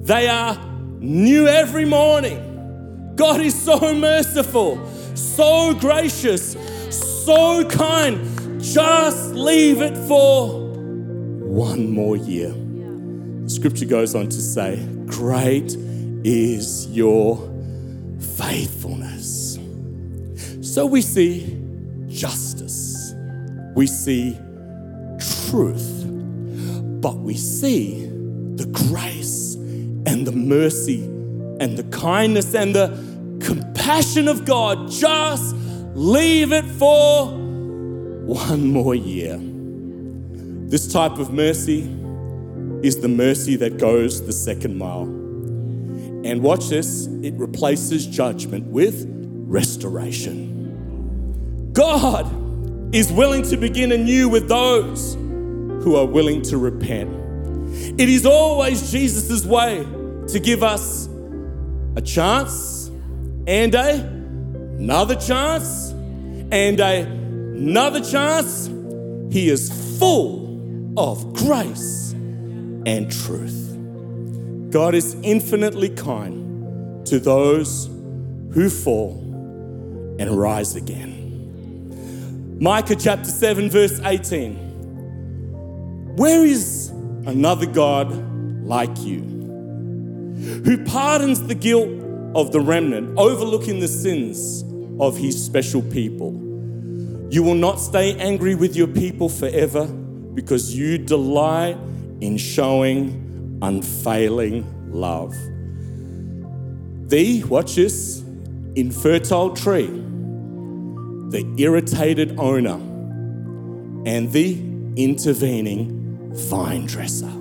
they 0.02 0.28
are 0.28 0.58
new 0.98 1.46
every 1.46 1.84
morning. 1.84 3.14
God 3.16 3.40
is 3.40 3.60
so 3.60 3.94
merciful, 3.94 4.86
so 5.14 5.74
gracious, 5.74 6.56
so 6.90 7.66
kind 7.68 8.35
just 8.60 9.34
leave 9.34 9.80
it 9.80 9.96
for 10.08 10.66
one 11.40 11.90
more 11.90 12.16
year. 12.16 12.50
The 12.50 13.50
scripture 13.50 13.84
goes 13.84 14.14
on 14.14 14.28
to 14.28 14.40
say, 14.40 14.84
Great 15.06 15.76
is 16.24 16.86
your 16.88 17.36
faithfulness. 18.36 19.58
So 20.60 20.86
we 20.86 21.02
see 21.02 21.58
justice, 22.08 23.14
we 23.74 23.86
see 23.86 24.36
truth, 25.48 26.04
but 27.00 27.16
we 27.18 27.34
see 27.34 28.06
the 28.56 28.66
grace 28.66 29.54
and 29.54 30.26
the 30.26 30.32
mercy 30.32 31.04
and 31.60 31.76
the 31.76 31.84
kindness 31.96 32.54
and 32.54 32.74
the 32.74 32.88
compassion 33.40 34.28
of 34.28 34.44
God. 34.44 34.90
Just 34.90 35.54
leave 35.94 36.52
it 36.52 36.64
for 36.64 37.45
one 38.26 38.72
more 38.72 38.94
year. 38.94 39.38
This 40.68 40.92
type 40.92 41.18
of 41.18 41.32
mercy 41.32 41.82
is 42.82 43.00
the 43.00 43.08
mercy 43.08 43.54
that 43.56 43.78
goes 43.78 44.26
the 44.26 44.32
second 44.32 44.76
mile. 44.76 45.02
And 45.02 46.42
watch 46.42 46.68
this, 46.68 47.06
it 47.22 47.34
replaces 47.34 48.04
judgment 48.04 48.66
with 48.66 49.06
restoration. 49.46 50.52
God 51.72 52.26
is 52.92 53.12
willing 53.12 53.42
to 53.44 53.56
begin 53.56 53.92
anew 53.92 54.28
with 54.28 54.48
those 54.48 55.14
who 55.14 55.94
are 55.94 56.04
willing 56.04 56.42
to 56.42 56.58
repent. 56.58 57.14
It 58.00 58.08
is 58.08 58.26
always 58.26 58.90
Jesus' 58.90 59.46
way 59.46 59.86
to 60.28 60.40
give 60.40 60.64
us 60.64 61.08
a 61.94 62.02
chance 62.02 62.90
and 63.46 63.72
a, 63.74 64.00
another 64.78 65.14
chance 65.14 65.90
and 66.50 66.80
a 66.80 67.15
another 67.56 68.00
chance. 68.00 68.68
He 69.32 69.48
is 69.48 69.70
full 69.98 70.94
of 70.98 71.32
grace 71.34 72.12
and 72.12 73.10
truth. 73.10 73.62
God 74.70 74.94
is 74.94 75.16
infinitely 75.22 75.90
kind 75.90 77.06
to 77.06 77.18
those 77.18 77.86
who 78.52 78.68
fall 78.68 79.18
and 80.18 80.30
rise 80.38 80.76
again. 80.76 81.14
Micah 82.60 82.96
chapter 82.96 83.30
7, 83.30 83.70
verse 83.70 84.00
18. 84.00 84.54
Where 86.16 86.44
is 86.44 86.88
another 87.26 87.66
God 87.66 88.12
like 88.64 88.98
you 89.00 89.20
who 90.64 90.84
pardons 90.84 91.46
the 91.46 91.54
guilt 91.54 91.88
of 92.34 92.52
the 92.52 92.60
remnant, 92.60 93.18
overlooking 93.18 93.80
the 93.80 93.88
sins 93.88 94.62
of 95.00 95.16
his 95.16 95.42
special 95.42 95.82
people? 95.82 96.45
You 97.28 97.42
will 97.42 97.54
not 97.54 97.80
stay 97.80 98.16
angry 98.18 98.54
with 98.54 98.76
your 98.76 98.86
people 98.86 99.28
forever, 99.28 99.86
because 99.86 100.76
you 100.76 100.98
delight 100.98 101.76
in 102.20 102.36
showing 102.36 103.58
unfailing 103.62 104.64
love. 104.92 105.34
The, 107.08 107.42
watch 107.44 107.74
this, 107.76 108.22
infertile 108.74 109.54
tree, 109.54 109.86
the 109.86 111.54
irritated 111.58 112.38
owner, 112.38 112.74
and 114.06 114.30
the 114.30 114.58
intervening 114.96 116.30
vine 116.34 116.86
dresser. 116.86 117.32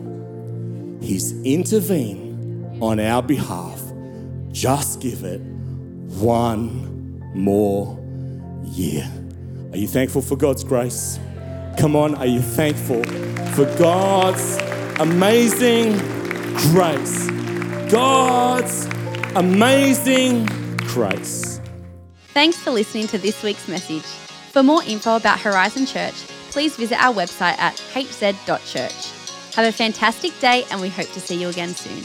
He's 1.01 1.33
intervened 1.43 2.81
on 2.81 2.99
our 2.99 3.21
behalf. 3.21 3.81
Just 4.51 5.01
give 5.01 5.23
it 5.23 5.41
one 5.41 7.21
more 7.35 7.99
year. 8.63 9.11
Are 9.75 9.77
you 9.77 9.87
thankful 9.89 10.21
for 10.21 10.37
God's 10.37 10.63
grace? 10.63 11.19
Come 11.77 11.97
on, 11.97 12.15
are 12.15 12.25
you 12.25 12.39
thankful 12.39 13.03
for 13.55 13.65
God's 13.77 14.57
amazing 15.01 15.97
grace? 16.71 17.29
God's 17.91 18.85
amazing 19.35 20.45
grace. 20.77 21.59
Thanks 22.27 22.55
for 22.55 22.71
listening 22.71 23.07
to 23.07 23.17
this 23.17 23.43
week's 23.43 23.67
message. 23.67 24.05
For 24.53 24.63
more 24.63 24.81
info 24.83 25.17
about 25.17 25.41
Horizon 25.41 25.85
Church, 25.85 26.15
please 26.51 26.77
visit 26.77 26.97
our 27.03 27.13
website 27.13 27.59
at 27.59 27.75
hz.church. 27.75 29.55
Have 29.55 29.65
a 29.65 29.73
fantastic 29.73 30.31
day, 30.39 30.63
and 30.71 30.79
we 30.79 30.87
hope 30.87 31.11
to 31.11 31.19
see 31.19 31.35
you 31.35 31.49
again 31.49 31.75
soon. 31.75 32.01